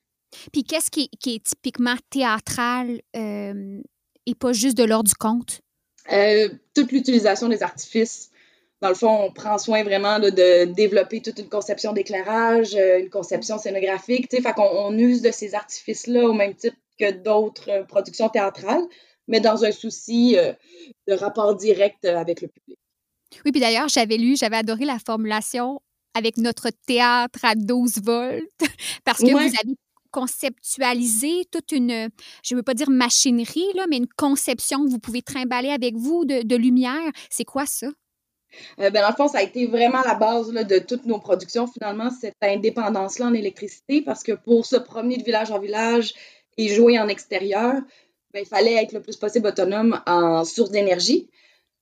Puis 0.52 0.62
qu'est-ce 0.62 0.90
qui, 0.90 1.08
est 1.26 1.42
typiquement 1.42 1.96
théâtral 2.10 3.00
et 3.14 4.34
pas 4.38 4.52
juste 4.52 4.76
de 4.76 4.84
l'ordre 4.84 5.08
du 5.08 5.14
conte? 5.14 5.62
Toute 6.74 6.92
l'utilisation 6.92 7.48
des 7.48 7.62
artifices 7.62 8.30
dans 8.80 8.88
le 8.88 8.94
fond, 8.94 9.24
on 9.24 9.32
prend 9.32 9.58
soin 9.58 9.82
vraiment 9.82 10.20
de 10.20 10.64
développer 10.66 11.20
toute 11.20 11.38
une 11.38 11.48
conception 11.48 11.92
d'éclairage, 11.92 12.74
euh, 12.76 13.00
une 13.00 13.10
conception 13.10 13.58
scénographique. 13.58 14.30
Fait 14.30 14.52
qu'on 14.52 14.70
on 14.70 14.96
use 14.96 15.20
de 15.20 15.32
ces 15.32 15.54
artifices-là 15.54 16.28
au 16.28 16.32
même 16.32 16.54
titre 16.54 16.76
que 16.98 17.10
d'autres 17.10 17.70
euh, 17.70 17.84
productions 17.84 18.28
théâtrales, 18.28 18.84
mais 19.26 19.40
dans 19.40 19.64
un 19.64 19.72
souci 19.72 20.36
euh, 20.38 20.52
de 21.08 21.14
rapport 21.14 21.56
direct 21.56 22.04
avec 22.04 22.40
le 22.40 22.48
public. 22.48 22.78
Oui, 23.44 23.50
puis 23.50 23.60
d'ailleurs, 23.60 23.88
j'avais 23.88 24.16
lu, 24.16 24.36
j'avais 24.36 24.56
adoré 24.56 24.84
la 24.84 24.98
formulation 25.04 25.80
avec 26.14 26.36
notre 26.36 26.70
théâtre 26.86 27.40
à 27.44 27.54
12 27.56 28.00
volts, 28.02 28.44
parce 29.04 29.18
que 29.18 29.30
vous 29.30 29.36
avez 29.36 29.76
conceptualisé 30.10 31.44
toute 31.50 31.72
une, 31.72 32.08
je 32.42 32.54
ne 32.54 32.58
veux 32.58 32.62
pas 32.62 32.74
dire 32.74 32.90
machinerie, 32.90 33.72
là, 33.74 33.86
mais 33.88 33.96
une 33.96 34.08
conception 34.08 34.84
que 34.84 34.90
vous 34.90 34.98
pouvez 34.98 35.22
trimballer 35.22 35.70
avec 35.70 35.94
vous 35.94 36.24
de, 36.24 36.56
lumière. 36.56 37.12
C'est 37.30 37.44
quoi 37.44 37.66
ça? 37.66 37.86
Euh, 38.80 38.90
ben, 38.90 39.02
dans 39.02 39.08
le 39.08 39.14
fond, 39.14 39.28
ça 39.28 39.38
a 39.38 39.42
été 39.42 39.66
vraiment 39.66 40.02
la 40.02 40.14
base 40.14 40.50
de 40.50 40.78
toutes 40.78 41.06
nos 41.06 41.18
productions, 41.18 41.66
finalement, 41.66 42.10
cette 42.10 42.36
indépendance-là 42.42 43.26
en 43.26 43.34
électricité, 43.34 44.02
parce 44.02 44.22
que 44.22 44.32
pour 44.32 44.66
se 44.66 44.76
promener 44.76 45.18
de 45.18 45.24
village 45.24 45.50
en 45.50 45.58
village 45.58 46.14
et 46.56 46.68
jouer 46.68 46.98
en 46.98 47.08
extérieur, 47.08 47.74
ben, 48.32 48.40
il 48.40 48.46
fallait 48.46 48.74
être 48.74 48.92
le 48.92 49.00
plus 49.00 49.16
possible 49.16 49.48
autonome 49.48 50.00
en 50.06 50.44
source 50.44 50.70
d'énergie. 50.70 51.28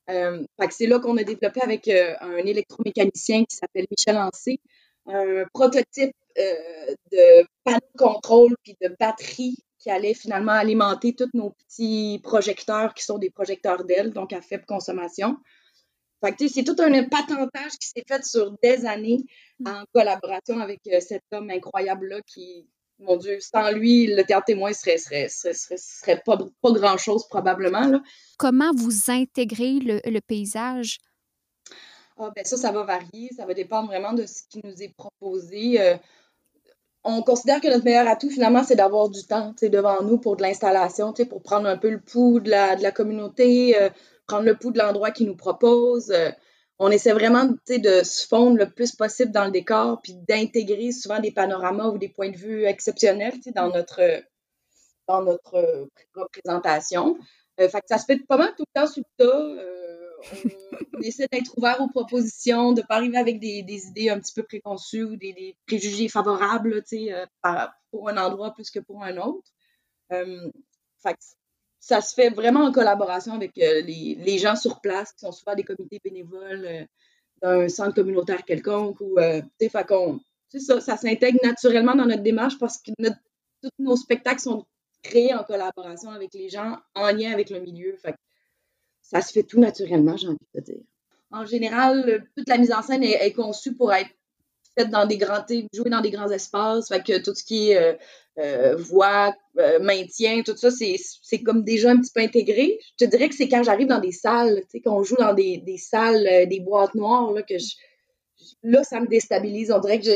Euh, 0.09 0.45
c'est 0.71 0.87
là 0.87 1.01
qu'on 1.01 1.17
a 1.17 1.25
développé 1.25 1.61
avec 1.63 1.89
euh, 1.89 2.15
un 2.21 2.39
électromécanicien 2.39 3.45
qui 3.45 3.57
s'appelle 3.57 3.87
Michel 3.91 4.17
Ancé 4.17 4.61
un 5.07 5.45
prototype 5.53 6.15
euh, 6.39 6.95
de 7.13 7.47
panneau 7.65 7.79
de 7.95 7.99
contrôle 7.99 8.57
puis 8.63 8.77
de 8.81 8.95
batterie 8.99 9.57
qui 9.79 9.91
allait 9.91 10.15
finalement 10.15 10.53
alimenter 10.53 11.15
tous 11.15 11.31
nos 11.35 11.51
petits 11.51 12.21
projecteurs 12.23 12.95
qui 12.95 13.05
sont 13.05 13.19
des 13.19 13.31
projecteurs 13.31 13.85
d'ailes, 13.85 14.13
donc 14.13 14.33
à 14.33 14.41
faible 14.41 14.65
consommation 14.67 15.37
c'est 16.49 16.65
tout 16.65 16.77
un 16.79 17.05
patentage 17.05 17.73
qui 17.81 17.89
s'est 17.89 18.05
fait 18.07 18.25
sur 18.25 18.53
des 18.63 18.87
années 18.87 19.25
mm. 19.61 19.67
en 19.69 19.85
collaboration 19.93 20.61
avec 20.61 20.81
euh, 20.89 21.01
cet 21.01 21.23
homme 21.33 21.51
incroyable-là 21.51 22.21
qui, 22.27 22.67
mon 22.99 23.17
Dieu, 23.17 23.39
sans 23.41 23.71
lui, 23.71 24.07
le 24.07 24.23
théâtre 24.25 24.47
témoin 24.47 24.73
serait, 24.73 24.99
serait, 24.99 25.29
serait, 25.29 26.23
pas, 26.25 26.39
pas 26.63 26.73
grand-chose 26.73 27.29
probablement. 27.29 27.87
Là. 27.87 28.03
Comment 28.39 28.73
vous 28.75 29.11
intégrez 29.11 29.79
le, 29.81 30.21
paysage? 30.21 30.99
Ah, 32.19 32.31
ben 32.35 32.45
ça, 32.45 32.57
ça 32.57 32.73
va 32.73 32.83
varier. 32.83 33.31
Ça 33.37 33.45
va 33.47 33.55
dépendre 33.55 33.89
vraiment 33.89 34.13
de 34.13 34.25
ce 34.27 34.43
qui 34.49 34.61
nous 34.65 34.83
est 34.83 34.95
proposé. 34.97 35.81
Euh, 35.81 35.97
on 37.05 37.23
considère 37.23 37.61
que 37.61 37.69
notre 37.69 37.85
meilleur 37.85 38.09
atout, 38.09 38.31
finalement, 38.31 38.65
c'est 38.65 38.75
d'avoir 38.75 39.11
du 39.11 39.23
temps 39.25 39.55
devant 39.63 40.03
nous 40.03 40.19
pour 40.19 40.37
de 40.37 40.43
l'installation, 40.43 41.13
pour 41.13 41.43
prendre 41.43 41.67
un 41.69 41.77
peu 41.77 41.91
le 41.91 42.01
pouls 42.01 42.41
de 42.41 42.51
la, 42.51 42.75
de 42.75 42.83
la 42.83 42.91
communauté, 42.91 43.81
euh, 43.81 43.91
prendre 44.27 44.45
le 44.45 44.57
pouls 44.57 44.73
de 44.73 44.79
l'endroit 44.79 45.11
qu'ils 45.11 45.27
nous 45.27 45.37
proposent. 45.37 46.11
Euh, 46.11 46.31
on 46.79 46.91
essaie 46.91 47.13
vraiment 47.13 47.45
de 47.69 48.03
se 48.03 48.27
fondre 48.27 48.59
le 48.59 48.69
plus 48.69 48.95
possible 48.97 49.31
dans 49.31 49.45
le 49.45 49.51
décor, 49.51 50.01
puis 50.03 50.15
d'intégrer 50.29 50.93
souvent 50.93 51.21
des 51.21 51.31
panoramas 51.31 51.89
ou 51.89 51.99
des 51.99 52.09
points 52.09 52.31
de 52.31 52.37
vue 52.37 52.65
exceptionnels 52.65 53.35
dans 53.55 53.71
notre, 53.71 54.23
dans 55.09 55.23
notre 55.23 55.89
représentation. 56.15 57.17
Que 57.57 57.69
ça 57.87 57.97
se 57.97 58.05
fait 58.05 58.19
pas 58.27 58.37
mal 58.37 58.53
tout 58.57 58.65
le 58.75 58.81
temps 58.81 58.87
sous 58.87 59.01
le 59.01 59.25
tas. 59.25 59.63
On, 60.95 61.01
essaie 61.01 61.29
d'être 61.31 61.57
ouvert 61.57 61.81
aux 61.81 61.89
propositions, 61.89 62.73
de 62.73 62.81
ne 62.81 62.87
pas 62.87 62.97
arriver 62.97 63.19
avec 63.19 63.39
des, 63.39 63.87
idées 63.89 64.09
un 64.09 64.19
petit 64.19 64.33
peu 64.35 64.43
préconçues 64.43 65.05
ou 65.05 65.17
des, 65.17 65.57
préjugés 65.67 66.09
favorables 66.09 66.83
euh, 66.93 67.27
pour 67.91 68.09
un 68.09 68.17
endroit 68.17 68.53
plus 68.55 68.71
que 68.71 68.81
pour 68.81 69.03
un 69.03 69.17
autre. 69.19 69.51
Euh, 70.13 70.51
fait 71.03 71.17
ça 71.87 72.01
se 72.01 72.15
fait 72.15 72.31
vraiment 72.31 72.65
en 72.65 72.73
collaboration 72.73 73.35
avec 73.35 73.57
euh, 73.59 73.81
les, 73.83 74.39
gens 74.39 74.57
sur 74.57 74.81
place, 74.81 75.13
qui 75.13 75.21
sont 75.21 75.31
souvent 75.31 75.55
des 75.55 75.63
comités 75.63 76.01
bénévoles 76.03 76.67
euh, 76.67 76.85
d'un 77.41 77.69
centre 77.69 77.95
communautaire 77.95 78.45
quelconque. 78.45 79.01
Ou, 79.01 79.17
euh, 79.19 79.41
ça, 79.71 80.81
ça 80.81 80.97
s'intègre 80.97 81.39
naturellement 81.45 81.95
dans 81.95 82.07
notre 82.07 82.25
démarche 82.25 82.59
parce 82.59 82.79
que 82.79 82.91
tous 83.63 83.71
nos 83.79 83.95
spectacles 83.95 84.41
sont 84.41 84.67
créés 85.01 85.33
en 85.33 85.45
collaboration 85.45 86.11
avec 86.11 86.35
les 86.35 86.49
gens, 86.49 86.77
en 86.97 87.13
lien 87.13 87.33
avec 87.33 87.51
le 87.51 87.61
milieu. 87.61 87.97
Fait 87.99 88.17
ça 89.11 89.21
se 89.21 89.33
fait 89.33 89.43
tout 89.43 89.61
naturellement, 89.61 90.17
j'ai 90.17 90.29
envie 90.29 90.39
de 90.55 90.61
dire. 90.61 90.83
En 91.31 91.45
général, 91.45 92.27
toute 92.37 92.49
la 92.49 92.59
mise 92.59 92.73
en 92.73 92.83
scène 92.83 93.03
est, 93.03 93.33
conçue 93.33 93.75
pour 93.75 93.93
être 93.93 94.11
faite 94.77 94.91
dans 94.91 95.07
des 95.07 95.17
grands, 95.17 95.45
jouer 95.73 95.91
dans 95.91 96.01
des 96.01 96.11
grands 96.11 96.31
espaces. 96.31 96.89
Fait 96.89 97.03
que 97.03 97.19
tout 97.19 97.35
ce 97.35 97.45
qui 97.45 97.71
est 97.71 97.99
euh, 98.39 98.77
voix, 98.77 99.35
euh, 99.59 99.79
maintien, 99.79 100.43
tout 100.43 100.55
ça, 100.57 100.69
c'est 100.71 101.43
comme 101.43 101.65
déjà 101.65 101.91
un 101.91 101.97
petit 101.97 102.13
peu 102.15 102.21
intégré. 102.21 102.79
Je 103.01 103.07
te 103.07 103.11
dirais 103.11 103.31
que 103.31 103.35
c'est 103.35 103.49
quand 103.49 103.63
j'arrive 103.63 103.87
dans 103.87 103.99
des 103.99 104.13
salles, 104.13 104.61
tu 104.65 104.73
sais, 104.73 104.81
qu'on 104.81 105.03
joue 105.03 105.17
dans 105.17 105.33
des, 105.33 105.57
des 105.57 105.79
salles, 105.79 106.27
euh, 106.27 106.45
des 106.45 106.61
boîtes 106.61 106.95
noires, 106.95 107.33
là, 107.33 107.43
que 107.43 107.57
je, 107.57 107.75
là, 108.63 108.85
ça 108.85 109.01
me 109.01 109.07
déstabilise. 109.07 109.73
On 109.73 109.79
dirait 109.79 110.01
que 110.01 110.11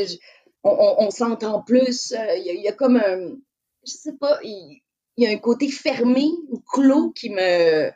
on, 0.63 0.95
on, 0.99 1.09
s'entend 1.09 1.63
plus. 1.63 2.13
Il 2.13 2.61
y, 2.61 2.67
a 2.67 2.73
comme 2.73 2.97
un, 2.97 3.31
je 3.87 3.91
sais 3.91 4.13
pas, 4.13 4.39
il 4.43 4.81
y, 5.17 5.25
a 5.25 5.31
un 5.31 5.37
côté 5.37 5.67
fermé 5.69 6.29
ou 6.49 6.59
clos 6.59 7.09
qui 7.13 7.31
me, 7.31 7.89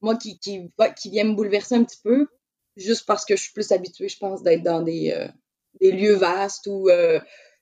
moi, 0.00 0.16
qui, 0.16 0.38
qui, 0.38 0.70
qui 1.00 1.10
vient 1.10 1.24
me 1.24 1.34
bouleverser 1.34 1.74
un 1.74 1.84
petit 1.84 2.00
peu, 2.02 2.26
juste 2.76 3.06
parce 3.06 3.24
que 3.24 3.36
je 3.36 3.42
suis 3.42 3.52
plus 3.52 3.72
habituée, 3.72 4.08
je 4.08 4.18
pense, 4.18 4.42
d'être 4.42 4.62
dans 4.62 4.82
des, 4.82 5.28
des 5.80 5.92
lieux 5.92 6.14
vastes 6.14 6.66
où 6.66 6.88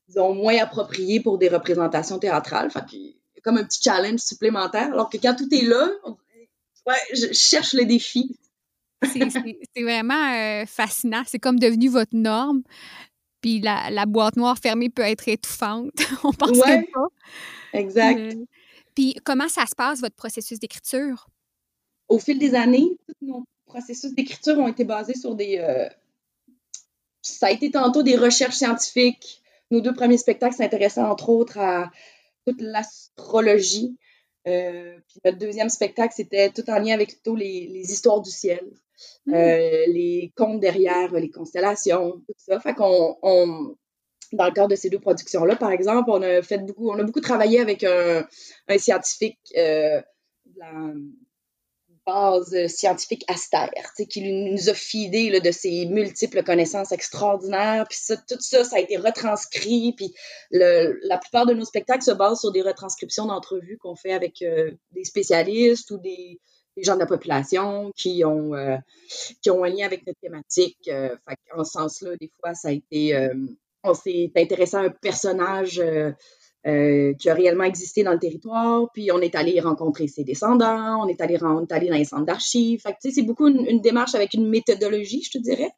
disons, 0.09 0.35
moins 0.35 0.57
approprié 0.59 1.21
pour 1.21 1.39
des 1.39 1.49
représentations 1.49 2.19
théâtrales. 2.19 2.71
Fait 2.71 2.81
que, 2.81 3.41
comme 3.45 3.59
un 3.59 3.65
petit 3.65 3.83
challenge 3.83 4.21
supplémentaire. 4.21 4.93
Alors 4.93 5.09
que 5.09 5.19
quand 5.19 5.35
tout 5.35 5.49
est 5.53 5.65
là, 5.65 5.89
ouais, 6.87 6.95
je 7.13 7.33
cherche 7.33 7.75
le 7.75 7.85
défi. 7.85 8.37
C'est 9.03 9.83
vraiment 9.83 10.33
euh, 10.33 10.65
fascinant. 10.67 11.23
C'est 11.27 11.39
comme 11.39 11.59
devenu 11.59 11.89
votre 11.89 12.17
norme. 12.17 12.63
Puis 13.43 13.61
la, 13.61 13.91
la, 13.91 14.07
boîte 14.07 14.37
noire 14.37 14.57
fermée 14.57 14.89
peut 14.89 15.03
être 15.03 15.29
étouffante. 15.29 15.93
On 16.25 16.33
pense 16.33 16.57
ouais, 16.57 16.89
pas. 16.93 17.07
Exact. 17.75 18.19
Euh, 18.19 18.45
puis 18.95 19.15
comment 19.23 19.49
ça 19.49 19.67
se 19.67 19.75
passe, 19.75 20.01
votre 20.01 20.17
processus 20.17 20.59
d'écriture? 20.59 21.27
Au 22.09 22.19
fil 22.19 22.39
des 22.39 22.55
années, 22.55 22.97
tous 23.07 23.27
nos 23.27 23.45
processus 23.67 24.15
d'écriture 24.15 24.59
ont 24.59 24.69
été 24.69 24.85
basés 24.85 25.15
sur 25.15 25.35
des... 25.35 25.59
Euh, 25.59 25.89
ça 27.23 27.47
a 27.47 27.51
été 27.51 27.71
tantôt 27.71 28.03
des 28.03 28.17
recherches 28.17 28.57
scientifiques. 28.57 29.43
Nos 29.71 29.81
deux 29.81 29.95
premiers 29.95 30.19
spectacles 30.19 30.57
s'intéressaient 30.57 31.01
entre 31.01 31.31
autres 31.31 31.59
à 31.59 31.91
toute 32.47 32.61
l'astrologie. 32.61 33.97
Euh, 34.47 34.99
puis 35.09 35.21
notre 35.25 35.39
deuxième 35.39 35.71
spectacle, 35.71 36.13
c'était 36.15 36.51
tout 36.51 36.69
en 36.69 36.79
lien 36.79 36.93
avec 36.93 37.09
plutôt 37.15 37.35
les, 37.35 37.67
les 37.67 37.91
histoires 37.91 38.21
du 38.21 38.31
ciel, 38.31 38.61
mmh. 39.25 39.35
euh, 39.35 39.87
les 39.87 40.33
contes 40.37 40.61
derrière 40.61 41.15
les 41.15 41.31
constellations, 41.31 42.13
tout 42.13 42.35
ça. 42.37 42.61
Fait 42.61 42.75
qu'on, 42.75 43.17
on, 43.23 43.75
dans 44.33 44.45
le 44.45 44.53
cadre 44.53 44.69
de 44.69 44.77
ces 44.77 44.91
deux 44.91 44.99
productions-là, 44.99 45.57
par 45.57 45.71
exemple, 45.71 46.11
on 46.11 46.21
a 46.21 46.43
fait 46.43 46.59
beaucoup, 46.59 46.91
on 46.91 46.99
a 46.99 47.05
beaucoup 47.05 47.23
travaillé 47.23 47.59
avec 47.59 47.85
un, 47.85 48.27
un 48.69 48.79
scientifique 48.79 49.39
euh, 49.57 50.03
de 50.45 50.59
la, 50.59 50.93
base 52.07 52.55
euh, 52.55 52.69
scientifique 52.69 53.25
Aster, 53.29 53.67
qui 54.09 54.33
nous 54.33 54.69
a 54.69 54.75
fidé 54.75 55.31
là, 55.31 55.41
de 55.41 55.51
ses 55.51 55.87
multiples 55.87 56.43
connaissances 56.43 56.93
extraordinaires. 56.93 57.87
Puis 57.89 57.99
tout 58.29 58.37
ça, 58.41 58.65
ça 58.65 58.77
a 58.77 58.81
été 58.81 58.97
retranscrit. 58.97 59.95
Puis 59.97 60.15
la 60.51 61.19
plupart 61.19 61.47
de 61.47 61.55
nos 61.55 61.65
spectacles 61.65 62.03
se 62.03 62.11
basent 62.11 62.41
sur 62.41 62.53
des 62.53 62.63
retranscriptions 62.63 63.27
d'entrevues 63.27 63.79
qu'on 63.79 63.97
fait 63.97 64.13
avec 64.13 64.43
euh, 64.43 64.73
des 64.93 65.05
spécialistes 65.05 65.91
ou 65.91 65.99
des, 65.99 66.41
gens 66.79 66.95
de 66.95 67.01
la 67.01 67.07
population 67.07 67.93
qui 67.97 68.25
ont, 68.25 68.55
euh, 68.55 68.77
qui 69.43 69.51
ont 69.51 69.63
un 69.63 69.69
lien 69.69 69.87
avec 69.87 70.07
notre 70.07 70.19
thématique. 70.19 70.89
Euh, 70.89 71.15
en 71.57 71.65
ce 71.65 71.71
sens-là, 71.71 72.17
des 72.21 72.31
fois, 72.41 72.55
ça 72.55 72.69
a 72.69 72.73
été... 72.73 73.17
on 73.85 73.95
s'est 73.95 74.33
intéressé 74.37 74.77
à 74.77 74.81
un 74.81 74.91
personnage 74.91 75.81
euh, 76.67 77.13
qui 77.15 77.29
a 77.29 77.35
réellement 77.35 77.65
existé 77.65 78.05
dans 78.05 78.13
le 78.13 78.19
territoire. 78.19 78.91
Puis 78.95 79.13
on 79.13 79.21
est 79.21 79.35
allé 79.35 79.61
rencontrer 79.61 80.09
ses 80.09 80.25
descendants, 80.25 81.05
on 81.05 81.09
est 81.09 81.21
allé, 81.21 81.37
on 81.43 81.63
est 81.63 81.73
allé 81.73 81.89
dans 81.89 81.97
les 81.97 82.07
centres 82.07 82.25
d'archives. 82.25 82.83
C'est 83.01 83.23
beaucoup 83.23 83.49
une, 83.49 83.83
démarche 83.83 84.15
avec 84.15 84.33
une 84.33 84.49
méthodologie, 84.49 85.23
je 85.23 85.33
te 85.33 85.43
dirais, 85.43 85.71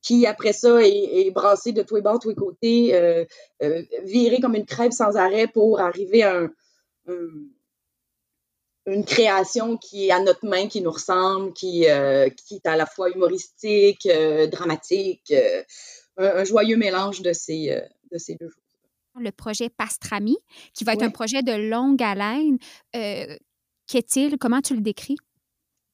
qui 0.00 0.26
après 0.26 0.54
ça 0.54 0.82
est, 0.82 1.30
brassée 1.32 1.72
de 1.72 1.82
tous 1.82 1.96
les 1.96 2.00
bords, 2.00 2.18
tous 2.18 2.30
les 2.30 2.34
côtés, 2.34 2.94
euh, 2.94 3.26
euh, 3.62 3.82
virée 4.04 4.40
comme 4.40 4.54
une 4.54 4.64
crêpe 4.64 4.94
sans 4.94 5.16
arrêt 5.16 5.48
pour 5.48 5.80
arriver 5.80 6.22
à 6.22 6.48
un, 7.08 7.28
une 8.86 9.04
création 9.04 9.76
qui 9.76 10.08
est 10.08 10.12
à 10.12 10.20
notre 10.20 10.46
main, 10.46 10.66
qui 10.66 10.80
nous 10.80 10.92
ressemble, 10.92 11.52
qui, 11.52 11.90
euh, 11.90 12.30
qui 12.30 12.54
est 12.54 12.66
à 12.66 12.76
la 12.76 12.86
fois 12.86 13.10
humoristique, 13.10 14.08
dramatique, 14.50 15.34
un, 16.16 16.24
un, 16.24 16.44
joyeux 16.44 16.78
mélange 16.78 17.20
de 17.20 17.34
ces, 17.34 17.82
de 18.10 18.16
ces 18.16 18.36
deux 18.36 18.48
choses 18.48 18.61
le 19.18 19.32
projet 19.32 19.68
Pastrami, 19.68 20.36
qui 20.74 20.84
va 20.84 20.94
être 20.94 21.02
un 21.02 21.10
projet 21.10 21.42
de 21.42 21.52
longue 21.52 22.02
haleine. 22.02 22.58
Euh, 22.96 23.36
Qu'est-il? 23.86 24.38
Comment 24.38 24.60
tu 24.60 24.74
le 24.74 24.80
décris? 24.80 25.16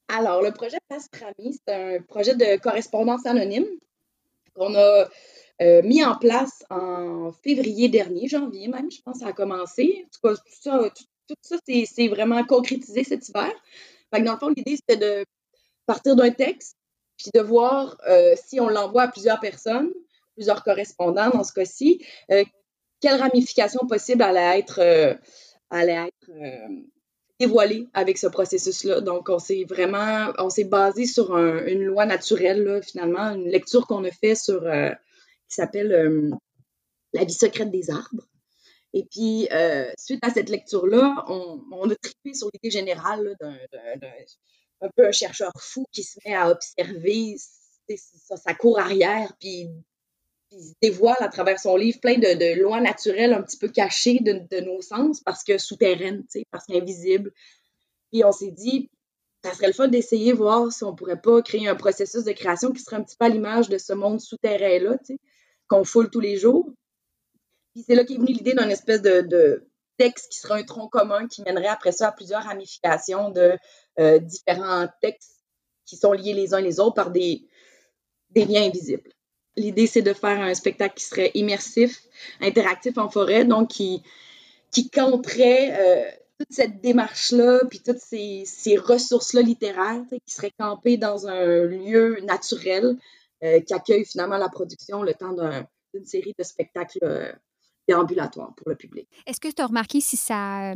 Alors, 0.09 0.43
le 0.43 0.53
projet 0.53 0.79
Pastrami, 0.89 1.59
c'est 1.67 1.75
un 1.75 2.03
projet 2.03 2.35
de 2.35 2.61
correspondance 2.61 3.27
anonyme 3.27 3.67
qu'on 4.55 4.75
a 4.75 5.09
euh, 5.61 5.83
mis 5.83 6.05
en 6.05 6.17
place 6.17 6.65
en 6.71 7.33
février 7.33 7.89
dernier, 7.89 8.29
janvier 8.29 8.69
même, 8.69 8.91
je 8.91 9.03
pense, 9.03 9.19
ça 9.19 9.29
a 9.29 9.33
commencé. 9.33 10.05
En 10.05 10.09
tout 10.09 10.21
cas, 10.23 10.35
tout 10.37 10.61
ça, 10.61 10.91
tout, 11.27 11.35
ça 11.43 11.57
c'est 11.67 12.09
vraiment 12.09 12.45
concrétisé 12.45 13.05
cet 13.05 13.29
hiver. 13.29 13.51
Fait 14.13 14.21
que 14.21 14.25
dans 14.25 14.35
le 14.35 14.39
fond, 14.39 14.49
l'idée, 14.49 14.77
c'était 14.77 14.97
de 14.97 15.25
partir 15.87 16.17
d'un 16.17 16.31
texte, 16.31 16.77
puis 17.17 17.31
de 17.35 17.41
voir 17.41 17.99
euh, 18.09 18.35
si 18.43 18.61
on 18.61 18.69
l'envoie 18.69 19.03
à 19.03 19.09
plusieurs 19.09 19.41
personnes, 19.41 19.91
plusieurs 20.35 20.63
correspondants 20.63 21.31
dans 21.31 21.45
ce 21.45 21.53
cas-ci, 21.53 22.05
euh, 22.31 22.45
quelle 23.01 23.21
ramification 23.21 23.87
possible 23.87 24.23
allait 24.23 24.59
être, 24.59 24.81
euh, 24.81 25.15
allait 25.71 26.09
être 26.09 26.31
euh, 26.31 26.83
dévoilée 27.39 27.87
avec 27.95 28.19
ce 28.19 28.27
processus-là. 28.27 29.01
Donc, 29.01 29.29
on 29.29 29.39
s'est 29.39 29.65
vraiment, 29.69 30.33
on 30.39 30.51
s'est 30.51 30.65
basé 30.65 31.07
sur 31.07 31.35
un, 31.35 31.65
une 31.67 31.85
loi 31.85 32.07
naturelle, 32.07 32.65
là, 32.65 32.83
finalement, 32.83 33.31
une 33.31 33.49
lecture 33.49 33.87
qu'on 33.87 34.05
a 34.05 34.11
fait 34.11 34.35
sur, 34.35 34.67
euh, 34.67 34.91
qui 35.49 35.55
s'appelle 35.55 35.93
euh, 35.93 36.31
La 37.13 37.25
vie 37.25 37.33
secrète 37.33 37.71
des 37.71 37.91
arbres. 37.91 38.27
Et 38.95 39.05
puis, 39.11 39.49
euh, 39.53 39.91
suite 39.99 40.25
à 40.25 40.31
cette 40.31 40.49
lecture-là, 40.49 41.25
on, 41.29 41.63
on, 41.73 41.91
a 41.91 41.95
trippé 41.95 42.35
sur 42.35 42.49
l'idée 42.53 42.71
générale 42.71 43.37
d'un, 43.41 43.57
un 44.81 44.89
peu 44.97 45.07
un 45.07 45.13
chercheur 45.13 45.53
fou 45.61 45.85
qui 45.93 46.03
se 46.03 46.19
met 46.25 46.35
à 46.35 46.51
observer 46.51 47.37
sa, 47.97 48.37
sa 48.37 48.55
cour 48.55 48.79
arrière, 48.79 49.35
puis 49.39 49.69
il 50.51 50.73
dévoile 50.83 51.17
à 51.21 51.29
travers 51.29 51.59
son 51.59 51.77
livre 51.77 52.01
plein 52.01 52.19
de, 52.19 52.61
lois 52.61 52.81
naturelles 52.81 53.33
un 53.33 53.43
petit 53.43 53.59
peu 53.59 53.69
cachées 53.69 54.21
de, 54.21 54.61
nos 54.61 54.81
sens 54.81 55.21
parce 55.21 55.45
que 55.45 55.59
souterraines, 55.59 56.25
parce 56.51 56.67
qu'invisibles. 56.67 57.33
Puis 58.11 58.25
on 58.25 58.33
s'est 58.33 58.51
dit, 58.51 58.91
ça 59.45 59.53
serait 59.53 59.69
le 59.69 59.73
fun 59.73 59.89
d'essayer 59.89 60.33
voir 60.33 60.73
si 60.73 60.85
on 60.85 60.95
pourrait 60.95 61.21
pas 61.21 61.43
créer 61.43 61.69
un 61.69 61.75
processus 61.77 62.25
de 62.25 62.33
création 62.33 62.73
qui 62.73 62.83
serait 62.83 62.97
un 62.97 63.03
petit 63.03 63.17
peu 63.17 63.27
à 63.27 63.29
l'image 63.29 63.69
de 63.69 63.79
ce 63.79 63.93
monde 63.93 64.21
souterrain-là, 64.21 64.99
qu'on 65.69 65.85
foule 65.85 66.11
tous 66.11 66.21
les 66.21 66.37
jours. 66.37 66.73
Puis 67.75 67.85
c'est 67.87 67.95
là 67.95 68.05
qu'est 68.05 68.17
venue 68.17 68.33
l'idée 68.33 68.55
d'un 68.55 68.69
espèce 68.69 69.03
de, 69.03 69.65
texte 69.99 70.31
qui 70.31 70.39
serait 70.39 70.61
un 70.61 70.65
tronc 70.65 70.87
commun 70.87 71.27
qui 71.27 71.43
mènerait 71.43 71.67
après 71.67 71.91
ça 71.91 72.09
à 72.09 72.13
plusieurs 72.13 72.45
ramifications 72.45 73.31
de 73.31 73.59
euh, 73.99 74.21
différents 74.21 74.87
textes 75.01 75.43
qui 75.87 75.97
sont 75.97 76.13
liés 76.13 76.35
les 76.35 76.55
uns 76.55 76.61
les 76.61 76.79
autres 76.79 76.95
par 76.95 77.11
des 77.11 77.49
liens 78.37 78.63
invisibles. 78.63 79.11
L'idée, 79.59 79.87
c'est 79.87 80.03
de 80.03 80.13
faire 80.13 80.41
un 80.41 80.55
spectacle 80.55 80.95
qui 80.97 81.05
serait 81.05 81.31
immersif, 81.35 82.03
interactif 82.41 82.97
en 82.99 83.11
forêt, 83.11 83.45
donc 83.45 83.69
qui, 83.69 84.03
qui 84.71 84.91
compterait 84.91 85.75
euh, 85.79 86.11
toute 86.39 86.53
cette 86.53 86.81
démarche-là, 86.81 87.63
puis 87.69 87.81
toutes 87.81 87.99
ces, 87.99 88.45
ces 88.47 88.77
ressources-là 88.77 89.43
littéraires 89.43 90.03
qui 90.11 90.35
seraient 90.35 90.53
campées 90.59 90.97
dans 90.97 91.27
un 91.27 91.65
lieu 91.65 92.21
naturel 92.23 92.97
euh, 93.43 93.61
qui 93.61 93.75
accueille 93.75 94.05
finalement 94.05 94.37
la 94.37 94.49
production 94.49 95.03
le 95.03 95.15
temps 95.15 95.35
d'une 95.95 96.05
série 96.05 96.35
de 96.39 96.45
spectacles 96.45 96.99
euh, 97.03 97.33
déambulatoires 97.89 98.55
pour 98.57 98.69
le 98.69 98.77
public. 98.77 99.09
Est-ce 99.27 99.41
que 99.41 99.49
tu 99.49 99.63
as 99.63 99.67
remarqué 99.67 100.01
si 100.01 100.17
ça 100.17 100.75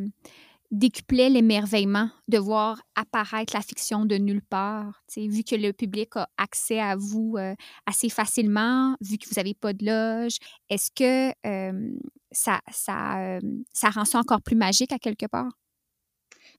décuplait 0.73 1.29
l'émerveillement 1.29 2.09
de 2.29 2.39
voir 2.39 2.81
apparaître 2.97 3.55
la 3.55 3.61
fiction 3.61 4.07
de 4.07 4.17
nulle 4.17 4.43
part, 4.43 5.05
vu 5.17 5.45
que 5.45 5.55
le 5.55 5.73
public 5.73 6.17
a 6.17 6.29
accès 6.39 6.81
à 6.81 6.97
vous 6.97 7.35
euh, 7.37 7.55
assez 7.87 8.09
facilement, 8.09 8.97
vu 9.03 9.19
que 9.19 9.29
vous 9.29 9.35
n'avez 9.37 9.55
pas 9.55 9.75
de 9.75 9.85
loge. 9.85 10.39
Est-ce 10.71 10.91
que 10.91 11.29
euh, 11.47 11.91
ça, 12.31 12.61
ça, 12.73 13.37
euh, 13.37 13.41
ça 13.75 13.91
rend 13.91 14.07
ça 14.07 14.19
encore 14.19 14.41
plus 14.41 14.57
magique 14.57 14.93
à 14.93 14.99
quelque 14.99 15.27
part? 15.27 15.53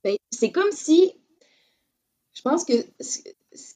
Ben, 0.04 0.16
c'est 0.30 0.52
comme 0.52 0.72
si, 0.72 1.12
je 2.34 2.42
pense 2.44 2.66
que 2.66 2.74
ce, 3.00 3.20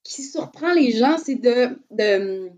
qui 0.04 0.24
surprend 0.24 0.74
les 0.74 0.92
gens, 0.92 1.18
c'est 1.18 1.36
de, 1.36 1.80
de 1.90 2.52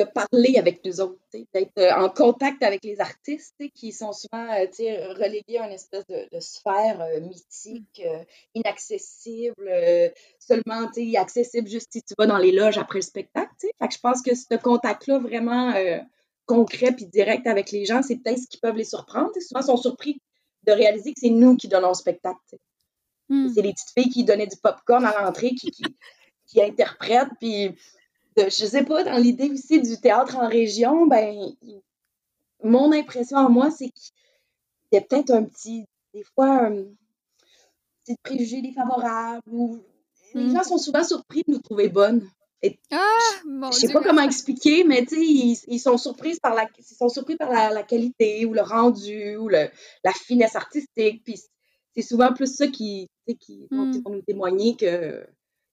de 0.00 0.04
parler 0.04 0.56
avec 0.58 0.84
nous 0.84 1.00
autres, 1.00 1.18
d'être 1.32 1.78
euh, 1.78 1.92
en 1.92 2.08
contact 2.08 2.62
avec 2.62 2.82
les 2.84 3.00
artistes 3.00 3.62
qui 3.74 3.92
sont 3.92 4.12
souvent 4.12 4.46
euh, 4.48 5.12
relégués 5.14 5.58
à 5.58 5.66
une 5.66 5.72
espèce 5.72 6.06
de, 6.06 6.26
de 6.32 6.40
sphère 6.40 7.00
euh, 7.00 7.20
mythique, 7.20 8.02
euh, 8.04 8.24
inaccessible, 8.54 9.68
euh, 9.68 10.08
seulement 10.38 10.88
accessible 11.18 11.68
juste 11.68 11.88
si 11.92 12.02
tu 12.02 12.14
vas 12.18 12.26
dans 12.26 12.38
les 12.38 12.52
loges 12.52 12.78
après 12.78 12.98
le 12.98 13.02
spectacle. 13.02 13.52
Fait 13.60 13.88
que 13.88 13.94
je 13.94 14.00
pense 14.00 14.22
que 14.22 14.34
ce 14.34 14.56
contact-là 14.56 15.18
vraiment 15.18 15.74
concret 16.46 16.92
puis 16.92 17.06
direct 17.06 17.46
avec 17.46 17.70
les 17.70 17.84
gens, 17.84 18.02
c'est 18.02 18.16
peut-être 18.16 18.38
ce 18.38 18.48
qui 18.48 18.58
peut 18.58 18.72
les 18.72 18.84
surprendre. 18.84 19.30
souvent, 19.40 19.60
ils 19.60 19.66
sont 19.66 19.76
surpris 19.76 20.20
de 20.64 20.72
réaliser 20.72 21.12
que 21.12 21.20
c'est 21.20 21.30
nous 21.30 21.56
qui 21.56 21.68
donnons 21.68 21.88
le 21.88 21.94
spectacle. 21.94 22.38
Mm. 23.28 23.48
C'est 23.54 23.62
les 23.62 23.72
petites 23.72 23.92
filles 23.96 24.10
qui 24.10 24.24
donnaient 24.24 24.46
du 24.46 24.56
popcorn 24.56 25.04
à 25.04 25.22
l'entrée 25.22 25.50
qui, 25.50 25.70
qui, 25.70 25.84
qui 26.46 26.62
interprètent, 26.62 27.30
puis 27.38 27.74
je 28.44 28.66
sais 28.66 28.84
pas, 28.84 29.04
dans 29.04 29.16
l'idée 29.16 29.50
aussi 29.50 29.80
du 29.80 29.98
théâtre 29.98 30.36
en 30.36 30.48
région, 30.48 31.06
ben, 31.06 31.52
mon 32.62 32.92
impression 32.92 33.38
à 33.38 33.48
moi, 33.48 33.70
c'est 33.70 33.88
qu'il 33.88 34.12
y 34.92 34.96
a 34.96 35.00
peut-être 35.00 35.30
un 35.30 35.44
petit, 35.44 35.84
des 36.14 36.24
fois, 36.34 36.66
un 36.66 36.84
petit 38.04 38.16
préjugé 38.22 38.62
défavorable 38.62 39.42
ou 39.50 39.80
les 40.34 40.44
mmh. 40.44 40.54
gens 40.54 40.62
sont 40.62 40.78
souvent 40.78 41.04
surpris 41.04 41.42
de 41.46 41.52
nous 41.52 41.58
trouver 41.58 41.88
bonnes. 41.88 42.28
Et 42.62 42.78
ah, 42.92 43.00
mon 43.46 43.70
je 43.72 43.78
sais 43.78 43.92
pas 43.92 44.02
comment 44.02 44.22
expliquer, 44.22 44.84
mais 44.84 45.06
tu 45.06 45.14
sais, 45.14 45.22
ils, 45.22 45.58
ils, 45.66 45.78
sont 45.78 45.96
surpris 45.96 46.36
par 46.42 46.54
la, 46.54 46.68
ils 46.78 46.84
sont 46.84 47.08
surpris 47.08 47.36
par 47.36 47.50
la, 47.50 47.70
la 47.70 47.82
qualité 47.82 48.44
ou 48.44 48.52
le 48.52 48.60
rendu 48.60 49.36
ou 49.36 49.48
le, 49.48 49.70
la 50.04 50.12
finesse 50.12 50.56
artistique. 50.56 51.24
Puis 51.24 51.40
c'est 51.94 52.02
souvent 52.02 52.34
plus 52.34 52.54
ça 52.54 52.66
qui, 52.68 53.08
qui 53.40 53.66
vont 53.70 53.86
nous 53.86 54.22
témoigner 54.22 54.76
que, 54.76 55.26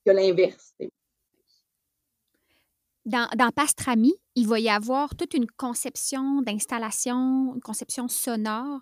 que 0.06 0.12
l'inverse. 0.12 0.73
Dans, 3.08 3.28
dans 3.38 3.52
Pastrami, 3.52 4.13
il 4.36 4.48
va 4.48 4.60
y 4.60 4.70
avoir 4.70 5.15
toute 5.15 5.34
une 5.34 5.48
conception 5.48 6.41
d'installation, 6.41 7.56
une 7.56 7.62
conception 7.62 8.08
sonore. 8.08 8.82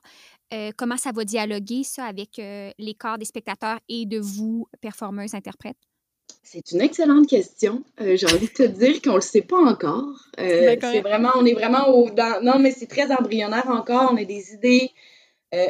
Euh, 0.53 0.71
comment 0.75 0.97
ça 0.97 1.11
va 1.11 1.23
dialoguer, 1.23 1.83
ça, 1.83 2.05
avec 2.05 2.39
euh, 2.39 2.71
les 2.79 2.95
corps 2.95 3.17
des 3.17 3.25
spectateurs 3.25 3.79
et 3.87 4.05
de 4.05 4.19
vous, 4.19 4.67
performeuses, 4.81 5.35
interprètes? 5.35 5.77
C'est 6.41 6.71
une 6.71 6.81
excellente 6.81 7.27
question. 7.27 7.83
Euh, 8.01 8.17
j'ai 8.17 8.25
envie 8.25 8.47
de 8.47 8.53
te 8.53 8.63
dire 8.63 8.99
qu'on 9.01 9.11
ne 9.11 9.15
le 9.15 9.21
sait 9.21 9.43
pas 9.43 9.59
encore. 9.59 10.27
c'est 10.37 11.01
vraiment, 11.01 11.31
on 11.35 11.45
est 11.45 11.53
vraiment 11.53 11.89
au. 11.89 12.09
non, 12.41 12.59
mais 12.59 12.71
c'est 12.71 12.87
très 12.87 13.11
embryonnaire 13.11 13.69
encore. 13.69 14.11
On 14.11 14.17
a 14.17 14.25
des 14.25 14.53
idées. 14.53 14.89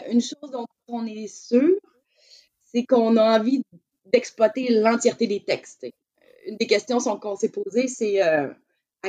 une 0.09 0.21
chose 0.21 0.49
dont 0.51 0.65
on 0.87 1.05
est 1.05 1.27
sûr, 1.27 1.75
c'est 2.71 2.85
qu'on 2.85 3.17
a 3.17 3.37
envie 3.37 3.61
d'exploiter 4.05 4.79
l'entièreté 4.79 5.27
des 5.27 5.43
textes. 5.43 5.87
Une 6.45 6.57
des 6.57 6.67
questions 6.67 6.99
qu'on 6.99 7.35
s'est 7.35 7.49
posées, 7.49 7.87
c'est 7.87 8.21
à 8.21 8.55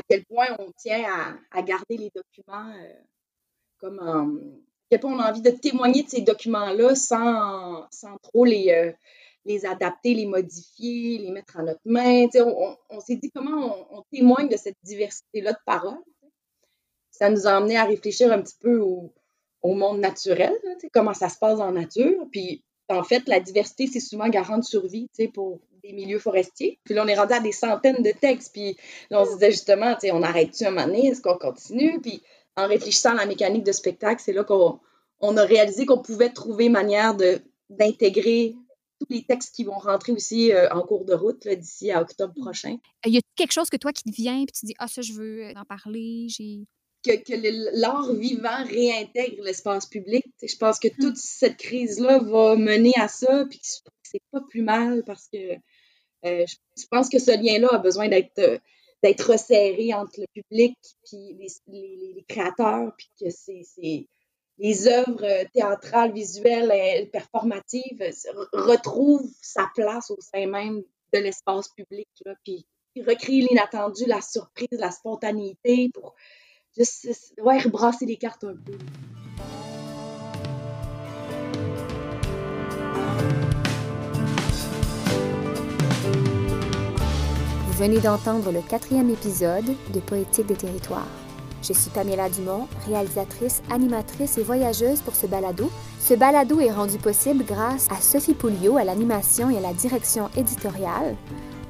quel 0.08 0.24
point 0.24 0.46
on 0.58 0.70
tient 0.76 1.04
à, 1.50 1.62
garder 1.62 1.96
les 1.96 2.10
documents 2.14 2.72
comme 3.78 4.62
quel 4.88 5.00
point 5.00 5.14
on 5.14 5.18
a 5.18 5.30
envie 5.30 5.42
de 5.42 5.50
témoigner 5.50 6.02
de 6.02 6.08
ces 6.08 6.22
documents-là 6.22 6.94
sans, 6.94 7.86
sans 7.90 8.16
trop 8.18 8.44
les, 8.44 8.70
euh, 8.70 8.92
les 9.44 9.66
adapter, 9.66 10.14
les 10.14 10.26
modifier, 10.26 11.18
les 11.18 11.30
mettre 11.30 11.58
à 11.58 11.62
notre 11.62 11.80
main. 11.84 12.26
On, 12.90 13.00
s'est 13.00 13.16
dit 13.16 13.30
comment 13.30 13.86
on, 13.90 14.02
témoigne 14.12 14.48
de 14.48 14.56
cette 14.56 14.76
diversité-là 14.84 15.52
de 15.52 15.58
paroles. 15.66 16.02
Ça 17.10 17.30
nous 17.30 17.46
a 17.46 17.52
amené 17.52 17.76
à 17.76 17.84
réfléchir 17.84 18.32
un 18.32 18.42
petit 18.42 18.56
peu 18.60 18.78
au, 18.78 19.12
monde 19.62 19.98
naturel, 19.98 20.52
comment 20.92 21.14
ça 21.14 21.28
se 21.28 21.38
passe 21.38 21.58
en 21.58 21.72
nature. 21.72 22.24
Puis, 22.30 22.62
en 22.88 23.02
fait, 23.02 23.26
la 23.26 23.40
diversité, 23.40 23.88
c'est 23.88 23.98
souvent 23.98 24.28
garant 24.28 24.58
de 24.58 24.64
survie 24.64 25.08
pour 25.34 25.58
des 25.86 25.92
milieux 25.92 26.18
forestiers. 26.18 26.78
Puis 26.84 26.94
là, 26.94 27.04
on 27.04 27.08
est 27.08 27.16
rendu 27.16 27.32
à 27.32 27.40
des 27.40 27.52
centaines 27.52 28.02
de 28.02 28.10
textes. 28.10 28.52
Puis 28.52 28.76
là, 29.10 29.22
on 29.22 29.24
se 29.24 29.34
disait 29.34 29.50
justement, 29.50 29.96
on 30.12 30.22
arrête-tu 30.22 30.64
un 30.64 30.70
moment 30.70 30.86
donné? 30.86 31.08
Est-ce 31.08 31.22
qu'on 31.22 31.38
continue? 31.38 32.00
Puis 32.00 32.22
en 32.56 32.66
réfléchissant 32.66 33.10
à 33.10 33.14
la 33.16 33.26
mécanique 33.26 33.64
de 33.64 33.72
spectacle, 33.72 34.22
c'est 34.24 34.32
là 34.32 34.44
qu'on 34.44 35.36
a 35.36 35.44
réalisé 35.44 35.86
qu'on 35.86 36.00
pouvait 36.00 36.30
trouver 36.30 36.68
manière 36.68 37.16
d'intégrer 37.70 38.54
tous 38.98 39.06
les 39.10 39.24
textes 39.24 39.54
qui 39.54 39.64
vont 39.64 39.78
rentrer 39.78 40.12
aussi 40.12 40.52
euh, 40.52 40.68
en 40.70 40.82
cours 40.82 41.04
de 41.04 41.12
route 41.12 41.46
d'ici 41.46 41.90
à 41.90 42.00
octobre 42.00 42.32
mm. 42.36 42.42
prochain. 42.42 42.76
Il 43.04 43.14
y 43.14 43.18
a 43.18 43.20
quelque 43.36 43.52
chose 43.52 43.68
que 43.68 43.76
toi 43.76 43.92
qui 43.92 44.04
te 44.04 44.14
vient 44.14 44.40
et 44.40 44.46
tu 44.46 44.64
dis 44.64 44.74
Ah, 44.78 44.88
ça, 44.88 45.02
je 45.02 45.12
veux 45.12 45.52
en 45.54 45.64
parler. 45.64 46.28
Que, 47.04 47.12
que 47.12 47.78
l'art 47.78 48.12
vivant 48.14 48.64
réintègre 48.64 49.44
l'espace 49.44 49.86
public. 49.86 50.24
je 50.42 50.56
pense 50.56 50.78
que 50.78 50.88
mm. 50.88 50.96
toute 51.00 51.16
cette 51.16 51.58
crise-là 51.58 52.18
va 52.20 52.56
mener 52.56 52.94
à 52.96 53.08
ça, 53.08 53.44
puis 53.48 53.60
c'est 54.02 54.22
pas 54.32 54.40
plus 54.48 54.62
mal 54.62 55.02
parce 55.04 55.28
que 55.28 55.36
euh, 55.36 55.56
je, 56.46 56.86
pense 56.90 57.08
que 57.08 57.18
ce 57.18 57.30
lien-là 57.30 57.68
a 57.72 57.78
besoin 57.78 58.08
d'être 58.08 58.38
euh, 58.38 58.58
resserré 59.24 59.94
entre 59.94 60.20
le 60.20 60.26
public 60.32 60.76
puis 61.04 61.36
les, 61.68 62.24
créateurs, 62.28 62.92
puis 62.96 63.08
que 63.20 63.30
c'est 63.30 64.06
les 64.58 64.88
œuvres 64.88 65.44
théâtrales, 65.52 66.12
visuelles, 66.12 67.10
performatives 67.10 68.02
retrouvent 68.52 69.30
sa 69.42 69.68
place 69.74 70.10
au 70.10 70.18
sein 70.20 70.46
même 70.46 70.82
de 71.12 71.18
l'espace 71.18 71.68
public, 71.68 72.08
puis 72.42 72.66
recréer 73.06 73.42
l'inattendu, 73.42 74.04
la 74.06 74.22
surprise, 74.22 74.68
la 74.72 74.90
spontanéité 74.90 75.90
pour 75.92 76.14
juste 76.76 77.34
ouais, 77.38 77.58
rebrasser 77.58 78.06
les 78.06 78.16
cartes 78.16 78.44
un 78.44 78.56
peu. 78.56 78.78
Venez 87.76 88.00
d'entendre 88.00 88.52
le 88.52 88.62
quatrième 88.62 89.10
épisode 89.10 89.66
de 89.92 90.00
Poétique 90.00 90.46
des 90.46 90.54
territoires. 90.54 91.06
Je 91.62 91.74
suis 91.74 91.90
Pamela 91.90 92.30
Dumont, 92.30 92.68
réalisatrice, 92.86 93.62
animatrice 93.70 94.38
et 94.38 94.42
voyageuse 94.42 95.02
pour 95.02 95.14
ce 95.14 95.26
balado. 95.26 95.70
Ce 96.00 96.14
balado 96.14 96.58
est 96.60 96.72
rendu 96.72 96.96
possible 96.96 97.44
grâce 97.44 97.86
à 97.90 98.00
Sophie 98.00 98.32
Pouliot 98.32 98.78
à 98.78 98.84
l'animation 98.84 99.50
et 99.50 99.58
à 99.58 99.60
la 99.60 99.74
direction 99.74 100.30
éditoriale, 100.38 101.16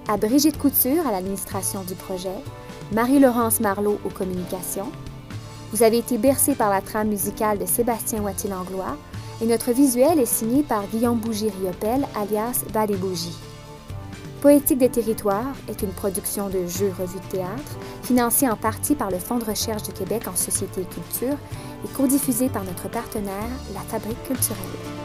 à 0.06 0.16
Brigitte 0.16 0.58
Couture 0.58 1.04
à 1.08 1.10
l'administration 1.10 1.82
du 1.82 1.96
projet, 1.96 2.38
Marie-Laurence 2.92 3.58
Marlot 3.58 3.98
aux 4.04 4.10
communications. 4.10 4.92
Vous 5.72 5.82
avez 5.82 5.98
été 5.98 6.18
bercé 6.18 6.54
par 6.54 6.70
la 6.70 6.82
trame 6.82 7.08
musicale 7.08 7.58
de 7.58 7.66
Sébastien 7.66 8.22
Wattier-Langlois 8.22 8.96
et 9.42 9.46
notre 9.46 9.72
visuel 9.72 10.20
est 10.20 10.26
signé 10.26 10.62
par 10.62 10.86
Guillaume 10.86 11.18
Bougie-Riopel 11.18 12.06
alias 12.14 12.62
Badébougie. 12.72 13.36
Poétique 14.40 14.78
des 14.78 14.90
territoires 14.90 15.54
est 15.68 15.82
une 15.82 15.92
production 15.92 16.48
de 16.48 16.66
Jeux 16.66 16.92
Revue 16.98 17.18
de 17.18 17.30
théâtre, 17.30 17.78
financée 18.02 18.48
en 18.48 18.56
partie 18.56 18.94
par 18.94 19.10
le 19.10 19.18
Fonds 19.18 19.38
de 19.38 19.44
recherche 19.44 19.82
du 19.84 19.92
Québec 19.92 20.28
en 20.28 20.36
société 20.36 20.82
et 20.82 20.84
culture 20.84 21.36
et 21.84 21.88
codiffusée 21.96 22.50
par 22.50 22.64
notre 22.64 22.88
partenaire, 22.88 23.48
la 23.72 23.80
Fabrique 23.80 24.22
culturelle. 24.24 24.95